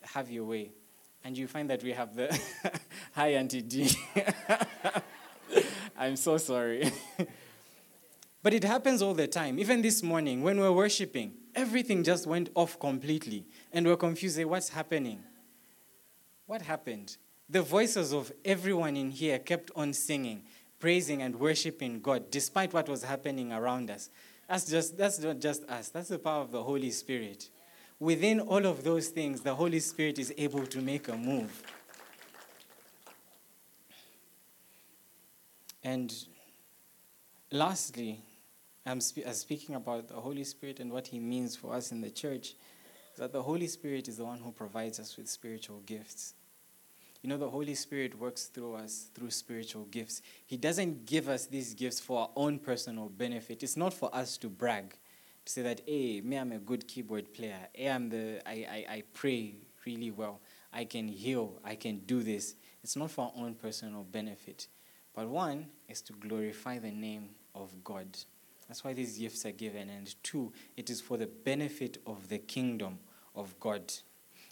Have 0.00 0.30
your 0.30 0.44
way. 0.44 0.70
And 1.22 1.36
you 1.36 1.46
find 1.46 1.68
that 1.68 1.82
we 1.82 1.92
have 1.92 2.16
the, 2.16 2.40
hi, 3.12 3.34
Auntie 3.34 3.60
D. 3.60 3.90
I'm 5.96 6.16
so 6.16 6.36
sorry. 6.36 6.90
but 8.42 8.52
it 8.52 8.64
happens 8.64 9.02
all 9.02 9.14
the 9.14 9.26
time. 9.26 9.58
Even 9.58 9.82
this 9.82 10.02
morning, 10.02 10.42
when 10.42 10.58
we're 10.58 10.72
worshiping, 10.72 11.34
everything 11.54 12.02
just 12.02 12.26
went 12.26 12.50
off 12.54 12.78
completely. 12.78 13.44
And 13.72 13.86
we're 13.86 13.96
confused. 13.96 14.42
What's 14.44 14.68
happening? 14.68 15.22
What 16.46 16.62
happened? 16.62 17.16
The 17.48 17.62
voices 17.62 18.12
of 18.12 18.32
everyone 18.44 18.96
in 18.96 19.10
here 19.10 19.38
kept 19.38 19.70
on 19.76 19.92
singing, 19.92 20.42
praising, 20.78 21.22
and 21.22 21.38
worshiping 21.38 22.00
God 22.00 22.30
despite 22.30 22.72
what 22.72 22.88
was 22.88 23.02
happening 23.04 23.52
around 23.52 23.90
us. 23.90 24.10
That's, 24.48 24.66
just, 24.66 24.96
that's 24.96 25.18
not 25.20 25.38
just 25.38 25.64
us, 25.64 25.88
that's 25.88 26.08
the 26.08 26.18
power 26.18 26.42
of 26.42 26.50
the 26.50 26.62
Holy 26.62 26.90
Spirit. 26.90 27.48
Within 27.98 28.40
all 28.40 28.66
of 28.66 28.84
those 28.84 29.08
things, 29.08 29.40
the 29.40 29.54
Holy 29.54 29.80
Spirit 29.80 30.18
is 30.18 30.34
able 30.36 30.66
to 30.66 30.80
make 30.80 31.08
a 31.08 31.16
move. 31.16 31.62
And 35.84 36.12
lastly, 37.52 38.22
I'm 38.86 39.00
spe- 39.00 39.28
speaking 39.32 39.74
about 39.74 40.08
the 40.08 40.14
Holy 40.14 40.44
Spirit 40.44 40.80
and 40.80 40.90
what 40.90 41.06
He 41.06 41.20
means 41.20 41.54
for 41.54 41.74
us 41.74 41.92
in 41.92 42.00
the 42.00 42.10
church. 42.10 42.54
That 43.16 43.32
the 43.32 43.42
Holy 43.42 43.68
Spirit 43.68 44.08
is 44.08 44.16
the 44.16 44.24
one 44.24 44.38
who 44.38 44.50
provides 44.50 44.98
us 44.98 45.16
with 45.16 45.28
spiritual 45.28 45.80
gifts. 45.86 46.34
You 47.22 47.30
know, 47.30 47.36
the 47.36 47.48
Holy 47.48 47.74
Spirit 47.74 48.18
works 48.18 48.46
through 48.46 48.74
us 48.74 49.08
through 49.14 49.30
spiritual 49.30 49.84
gifts. 49.84 50.20
He 50.46 50.56
doesn't 50.56 51.06
give 51.06 51.28
us 51.28 51.46
these 51.46 51.74
gifts 51.74 52.00
for 52.00 52.22
our 52.22 52.30
own 52.34 52.58
personal 52.58 53.08
benefit. 53.08 53.62
It's 53.62 53.76
not 53.76 53.94
for 53.94 54.14
us 54.14 54.36
to 54.38 54.48
brag, 54.48 54.96
to 55.44 55.52
say 55.52 55.62
that, 55.62 55.82
hey, 55.86 56.20
me, 56.22 56.36
I'm 56.36 56.52
a 56.52 56.58
good 56.58 56.88
keyboard 56.88 57.32
player. 57.32 57.68
Hey, 57.72 57.88
I'm 57.88 58.10
the, 58.10 58.42
I, 58.46 58.52
I, 58.52 58.94
I 58.94 59.02
pray 59.14 59.54
really 59.86 60.10
well. 60.10 60.40
I 60.72 60.84
can 60.84 61.08
heal. 61.08 61.60
I 61.64 61.76
can 61.76 62.00
do 62.00 62.22
this. 62.22 62.56
It's 62.82 62.96
not 62.96 63.10
for 63.10 63.26
our 63.26 63.32
own 63.36 63.54
personal 63.54 64.02
benefit. 64.02 64.66
But 65.14 65.28
one 65.28 65.66
is 65.88 66.00
to 66.02 66.12
glorify 66.12 66.78
the 66.78 66.90
name 66.90 67.30
of 67.54 67.70
God. 67.84 68.18
That's 68.68 68.82
why 68.82 68.92
these 68.92 69.18
gifts 69.18 69.46
are 69.46 69.52
given. 69.52 69.88
And 69.90 70.14
two, 70.22 70.52
it 70.76 70.90
is 70.90 71.00
for 71.00 71.16
the 71.16 71.26
benefit 71.26 71.98
of 72.06 72.28
the 72.28 72.38
kingdom 72.38 72.98
of 73.34 73.58
God. 73.60 73.92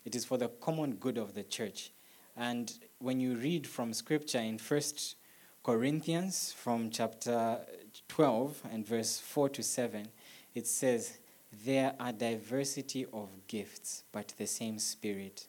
It 0.05 0.15
is 0.15 0.25
for 0.25 0.39
the 0.39 0.49
common 0.49 0.95
good 0.95 1.19
of 1.19 1.35
the 1.35 1.43
church. 1.43 1.93
And 2.37 2.73
when 2.99 3.21
you 3.21 3.35
read 3.35 3.67
from 3.67 3.93
scripture 3.93 4.39
in 4.39 4.59
First 4.59 5.17
Corinthians 5.63 6.53
from 6.53 6.91
chapter 6.91 7.61
12 8.09 8.63
and 8.71 8.87
verse 8.87 9.19
4 9.19 9.49
to 9.51 9.63
7, 9.63 10.09
it 10.55 10.67
says, 10.67 11.19
There 11.65 11.95
are 11.99 12.13
diversity 12.13 13.07
of 13.13 13.29
gifts, 13.49 14.05
but 14.13 14.35
the 14.39 14.47
same 14.47 14.79
Spirit. 14.79 15.49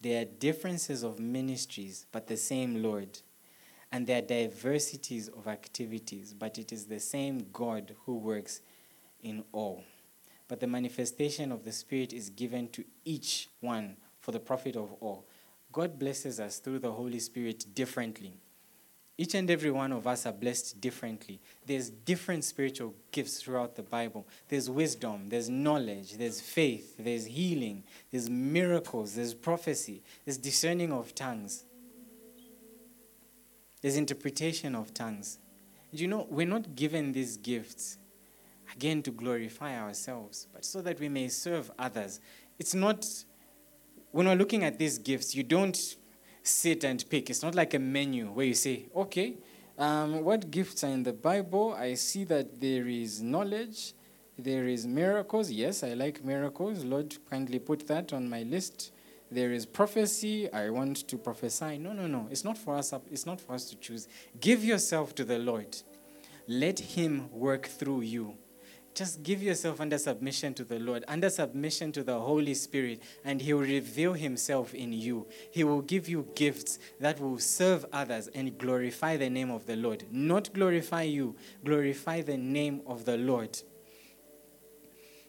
There 0.00 0.22
are 0.22 0.24
differences 0.24 1.02
of 1.02 1.18
ministries, 1.18 2.06
but 2.12 2.26
the 2.26 2.36
same 2.36 2.82
Lord 2.82 3.18
and 3.94 4.08
there 4.08 4.18
are 4.18 4.22
diversities 4.22 5.28
of 5.28 5.46
activities, 5.46 6.34
but 6.36 6.58
it 6.58 6.72
is 6.72 6.86
the 6.86 6.98
same 6.98 7.46
God 7.52 7.94
who 8.04 8.16
works 8.16 8.60
in 9.22 9.44
all. 9.52 9.84
But 10.48 10.58
the 10.58 10.66
manifestation 10.66 11.52
of 11.52 11.64
the 11.64 11.70
Spirit 11.70 12.12
is 12.12 12.28
given 12.28 12.66
to 12.70 12.84
each 13.04 13.50
one 13.60 13.96
for 14.18 14.32
the 14.32 14.40
profit 14.40 14.74
of 14.74 14.92
all. 14.98 15.26
God 15.70 15.96
blesses 15.96 16.40
us 16.40 16.58
through 16.58 16.80
the 16.80 16.90
Holy 16.90 17.20
Spirit 17.20 17.66
differently. 17.72 18.32
Each 19.16 19.36
and 19.36 19.48
every 19.48 19.70
one 19.70 19.92
of 19.92 20.08
us 20.08 20.26
are 20.26 20.32
blessed 20.32 20.80
differently. 20.80 21.40
There's 21.64 21.88
different 21.88 22.42
spiritual 22.42 22.96
gifts 23.12 23.40
throughout 23.40 23.76
the 23.76 23.84
Bible. 23.84 24.26
There's 24.48 24.68
wisdom, 24.68 25.28
there's 25.28 25.48
knowledge, 25.48 26.16
there's 26.16 26.40
faith, 26.40 26.96
there's 26.98 27.26
healing, 27.26 27.84
there's 28.10 28.28
miracles, 28.28 29.14
there's 29.14 29.34
prophecy, 29.34 30.02
there's 30.24 30.38
discerning 30.38 30.92
of 30.92 31.14
tongues. 31.14 31.62
There's 33.84 33.98
interpretation 33.98 34.74
of 34.74 34.94
tongues. 34.94 35.38
You 35.92 36.08
know, 36.08 36.26
we're 36.30 36.46
not 36.46 36.74
given 36.74 37.12
these 37.12 37.36
gifts, 37.36 37.98
again, 38.74 39.02
to 39.02 39.10
glorify 39.10 39.78
ourselves, 39.78 40.46
but 40.54 40.64
so 40.64 40.80
that 40.80 40.98
we 40.98 41.10
may 41.10 41.28
serve 41.28 41.70
others. 41.78 42.18
It's 42.58 42.74
not, 42.74 43.06
when 44.10 44.26
we're 44.26 44.36
looking 44.36 44.64
at 44.64 44.78
these 44.78 44.96
gifts, 44.96 45.34
you 45.34 45.42
don't 45.42 45.78
sit 46.42 46.82
and 46.82 47.04
pick. 47.10 47.28
It's 47.28 47.42
not 47.42 47.54
like 47.54 47.74
a 47.74 47.78
menu 47.78 48.28
where 48.28 48.46
you 48.46 48.54
say, 48.54 48.86
okay, 48.96 49.34
um, 49.76 50.24
what 50.24 50.50
gifts 50.50 50.82
are 50.82 50.88
in 50.88 51.02
the 51.02 51.12
Bible? 51.12 51.74
I 51.74 51.92
see 51.92 52.24
that 52.24 52.62
there 52.62 52.88
is 52.88 53.20
knowledge, 53.20 53.92
there 54.38 54.66
is 54.66 54.86
miracles. 54.86 55.50
Yes, 55.50 55.82
I 55.84 55.92
like 55.92 56.24
miracles. 56.24 56.84
Lord, 56.84 57.14
kindly 57.28 57.58
put 57.58 57.86
that 57.88 58.14
on 58.14 58.30
my 58.30 58.44
list 58.44 58.92
there 59.34 59.52
is 59.52 59.66
prophecy, 59.66 60.50
I 60.52 60.70
want 60.70 61.08
to 61.08 61.18
prophesy. 61.18 61.78
No, 61.78 61.92
no, 61.92 62.06
no. 62.06 62.28
It's 62.30 62.44
not 62.44 62.56
for 62.56 62.76
us 62.76 62.94
it's 63.10 63.26
not 63.26 63.40
for 63.40 63.54
us 63.54 63.68
to 63.70 63.76
choose. 63.76 64.08
Give 64.40 64.64
yourself 64.64 65.14
to 65.16 65.24
the 65.24 65.38
Lord. 65.38 65.76
Let 66.46 66.78
him 66.78 67.30
work 67.32 67.66
through 67.66 68.02
you. 68.02 68.36
Just 68.94 69.24
give 69.24 69.42
yourself 69.42 69.80
under 69.80 69.98
submission 69.98 70.54
to 70.54 70.62
the 70.62 70.78
Lord, 70.78 71.04
under 71.08 71.28
submission 71.28 71.90
to 71.92 72.04
the 72.04 72.16
Holy 72.16 72.54
Spirit, 72.54 73.02
and 73.24 73.40
He 73.40 73.52
will 73.52 73.62
reveal 73.62 74.12
Himself 74.12 74.72
in 74.72 74.92
you. 74.92 75.26
He 75.50 75.64
will 75.64 75.82
give 75.82 76.08
you 76.08 76.28
gifts 76.36 76.78
that 77.00 77.18
will 77.18 77.38
serve 77.38 77.84
others 77.92 78.28
and 78.28 78.56
glorify 78.56 79.16
the 79.16 79.28
name 79.28 79.50
of 79.50 79.66
the 79.66 79.74
Lord. 79.74 80.04
Not 80.12 80.52
glorify 80.52 81.02
you, 81.02 81.34
glorify 81.64 82.22
the 82.22 82.36
name 82.36 82.82
of 82.86 83.04
the 83.04 83.16
Lord. 83.16 83.58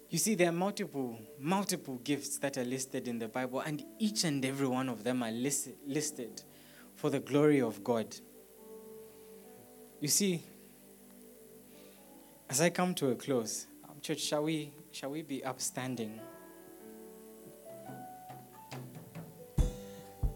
You 0.10 0.18
see, 0.18 0.36
there 0.36 0.50
are 0.50 0.54
multiple, 0.54 1.20
multiple 1.40 2.00
gifts 2.04 2.38
that 2.38 2.58
are 2.58 2.64
listed 2.64 3.08
in 3.08 3.20
the 3.20 3.28
Bible, 3.28 3.60
and 3.62 3.84
each 4.00 4.24
and 4.24 4.44
every 4.46 4.68
one 4.68 4.88
of 4.88 5.04
them 5.04 5.24
are 5.24 5.32
list, 5.32 5.70
listed 5.86 6.44
for 6.96 7.10
the 7.10 7.20
glory 7.20 7.62
of 7.62 7.84
God. 7.84 8.16
You 10.00 10.08
see, 10.08 10.44
as 12.50 12.62
I 12.62 12.70
come 12.70 12.94
to 12.96 13.10
a 13.10 13.16
close, 13.16 13.68
um, 13.90 14.00
church, 14.02 14.20
shall 14.20 14.44
we, 14.44 14.72
Shall 14.96 15.10
we 15.10 15.24
be 15.24 15.44
upstanding? 15.44 16.22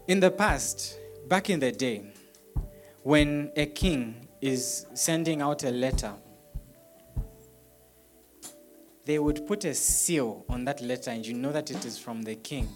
In 0.06 0.20
the 0.20 0.30
past, 0.30 0.98
back 1.28 1.48
in 1.48 1.60
the 1.60 1.72
day, 1.72 2.12
when 3.02 3.50
a 3.56 3.64
king 3.64 4.28
is 4.42 4.84
sending 4.92 5.40
out 5.40 5.64
a 5.64 5.70
letter, 5.70 6.12
they 9.10 9.18
would 9.18 9.44
put 9.44 9.64
a 9.64 9.74
seal 9.74 10.44
on 10.48 10.64
that 10.64 10.80
letter 10.80 11.10
and 11.10 11.26
you 11.26 11.34
know 11.34 11.50
that 11.50 11.68
it 11.68 11.84
is 11.84 11.98
from 11.98 12.22
the 12.22 12.36
king. 12.36 12.68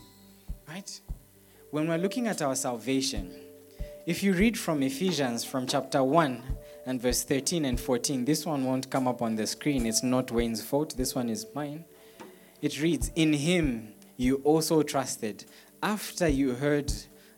Right? 0.67 1.01
When 1.71 1.87
we're 1.87 1.97
looking 1.97 2.27
at 2.27 2.43
our 2.43 2.57
salvation, 2.57 3.33
if 4.05 4.21
you 4.25 4.33
read 4.33 4.59
from 4.59 4.83
Ephesians 4.83 5.45
from 5.45 5.69
chapter 5.69 6.03
1 6.03 6.43
and 6.87 7.01
verse 7.01 7.23
13 7.23 7.65
and 7.65 7.79
14, 7.79 8.25
this 8.25 8.45
one 8.45 8.65
won't 8.65 8.91
come 8.91 9.07
up 9.07 9.23
on 9.23 9.37
the 9.37 9.47
screen. 9.47 9.87
It's 9.87 10.03
not 10.03 10.33
Wayne's 10.33 10.61
fault. 10.61 10.97
This 10.97 11.15
one 11.15 11.29
is 11.29 11.47
mine. 11.55 11.85
It 12.61 12.83
reads, 12.83 13.13
In 13.15 13.33
him 13.33 13.93
you 14.17 14.41
also 14.43 14.83
trusted 14.83 15.45
after 15.85 16.27
you 16.27 16.55
heard 16.55 16.93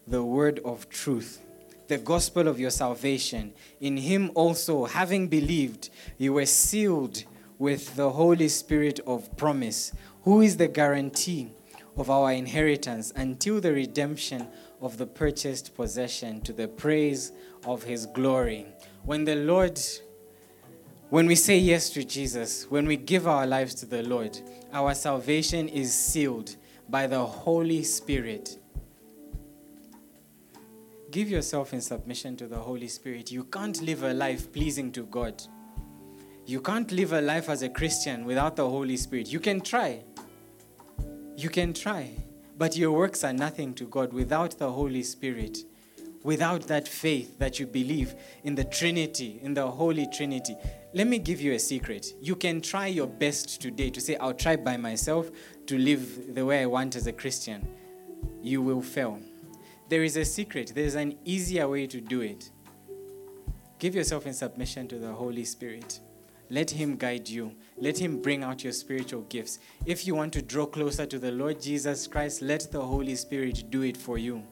the 0.06 0.24
word 0.24 0.58
of 0.64 0.88
truth, 0.88 1.42
the 1.88 1.98
gospel 1.98 2.48
of 2.48 2.58
your 2.58 2.70
salvation. 2.70 3.52
In 3.78 3.98
him 3.98 4.30
also, 4.34 4.86
having 4.86 5.28
believed, 5.28 5.90
you 6.16 6.32
were 6.32 6.46
sealed 6.46 7.24
with 7.58 7.96
the 7.96 8.10
Holy 8.10 8.48
Spirit 8.48 9.00
of 9.06 9.34
promise, 9.36 9.92
who 10.22 10.40
is 10.40 10.56
the 10.56 10.68
guarantee 10.68 11.52
of 11.96 12.10
our 12.10 12.32
inheritance 12.32 13.12
until 13.16 13.60
the 13.60 13.72
redemption 13.72 14.46
of 14.80 14.98
the 14.98 15.06
purchased 15.06 15.74
possession 15.74 16.40
to 16.42 16.52
the 16.52 16.68
praise 16.68 17.32
of 17.64 17.82
his 17.82 18.06
glory. 18.06 18.66
When 19.04 19.24
the 19.24 19.36
Lord, 19.36 19.80
when 21.08 21.26
we 21.26 21.34
say 21.34 21.56
yes 21.56 21.90
to 21.90 22.04
Jesus, 22.04 22.66
when 22.68 22.86
we 22.86 22.96
give 22.96 23.26
our 23.26 23.46
lives 23.46 23.74
to 23.76 23.86
the 23.86 24.02
Lord, 24.02 24.38
our 24.72 24.94
salvation 24.94 25.68
is 25.68 25.94
sealed 25.94 26.56
by 26.88 27.06
the 27.06 27.24
Holy 27.24 27.82
Spirit. 27.82 28.58
Give 31.10 31.30
yourself 31.30 31.72
in 31.72 31.80
submission 31.80 32.36
to 32.36 32.46
the 32.46 32.58
Holy 32.58 32.88
Spirit. 32.88 33.30
You 33.30 33.44
can't 33.44 33.80
live 33.80 34.02
a 34.02 34.12
life 34.12 34.52
pleasing 34.52 34.92
to 34.92 35.04
God. 35.04 35.42
You 36.46 36.60
can't 36.60 36.92
live 36.92 37.12
a 37.12 37.20
life 37.20 37.48
as 37.48 37.62
a 37.62 37.68
Christian 37.68 38.24
without 38.24 38.54
the 38.54 38.70
Holy 38.70 38.96
Spirit. 38.96 39.32
You 39.32 39.40
can 39.40 39.60
try. 39.60 40.04
You 41.36 41.48
can 41.48 41.72
try. 41.72 42.12
But 42.56 42.76
your 42.76 42.92
works 42.92 43.24
are 43.24 43.32
nothing 43.32 43.74
to 43.74 43.84
God 43.84 44.12
without 44.12 44.56
the 44.56 44.70
Holy 44.70 45.02
Spirit, 45.02 45.58
without 46.22 46.62
that 46.68 46.86
faith 46.86 47.36
that 47.40 47.58
you 47.58 47.66
believe 47.66 48.14
in 48.44 48.54
the 48.54 48.62
Trinity, 48.62 49.40
in 49.42 49.54
the 49.54 49.68
Holy 49.68 50.06
Trinity. 50.06 50.56
Let 50.94 51.08
me 51.08 51.18
give 51.18 51.40
you 51.40 51.52
a 51.52 51.58
secret. 51.58 52.14
You 52.20 52.36
can 52.36 52.60
try 52.60 52.86
your 52.86 53.08
best 53.08 53.60
today 53.60 53.90
to 53.90 54.00
say, 54.00 54.14
I'll 54.14 54.32
try 54.32 54.54
by 54.54 54.76
myself 54.76 55.28
to 55.66 55.76
live 55.76 56.32
the 56.32 56.46
way 56.46 56.62
I 56.62 56.66
want 56.66 56.94
as 56.94 57.08
a 57.08 57.12
Christian. 57.12 57.66
You 58.40 58.62
will 58.62 58.82
fail. 58.82 59.18
There 59.88 60.04
is 60.04 60.16
a 60.16 60.24
secret, 60.24 60.72
there's 60.76 60.94
an 60.94 61.18
easier 61.24 61.68
way 61.68 61.88
to 61.88 62.00
do 62.00 62.20
it. 62.20 62.50
Give 63.80 63.96
yourself 63.96 64.26
in 64.26 64.32
submission 64.32 64.86
to 64.88 64.98
the 64.98 65.12
Holy 65.12 65.44
Spirit. 65.44 66.00
Let 66.48 66.70
Him 66.70 66.96
guide 66.96 67.28
you. 67.28 67.54
Let 67.78 67.98
Him 67.98 68.22
bring 68.22 68.42
out 68.42 68.64
your 68.64 68.72
spiritual 68.72 69.22
gifts. 69.22 69.58
If 69.84 70.06
you 70.06 70.14
want 70.14 70.32
to 70.34 70.42
draw 70.42 70.66
closer 70.66 71.06
to 71.06 71.18
the 71.18 71.32
Lord 71.32 71.60
Jesus 71.60 72.06
Christ, 72.06 72.42
let 72.42 72.70
the 72.70 72.80
Holy 72.80 73.14
Spirit 73.14 73.64
do 73.70 73.82
it 73.82 73.96
for 73.96 74.16
you. 74.18 74.42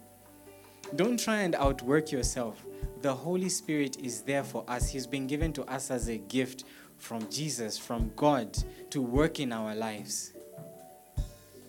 Don't 0.96 1.18
try 1.18 1.38
and 1.38 1.54
outwork 1.54 2.12
yourself. 2.12 2.64
The 3.00 3.14
Holy 3.14 3.48
Spirit 3.48 3.98
is 4.00 4.22
there 4.22 4.44
for 4.44 4.64
us. 4.68 4.88
He's 4.88 5.06
been 5.06 5.26
given 5.26 5.52
to 5.54 5.64
us 5.64 5.90
as 5.90 6.08
a 6.08 6.18
gift 6.18 6.64
from 6.98 7.28
Jesus, 7.30 7.78
from 7.78 8.12
God, 8.16 8.56
to 8.90 9.02
work 9.02 9.40
in 9.40 9.52
our 9.52 9.74
lives. 9.74 10.33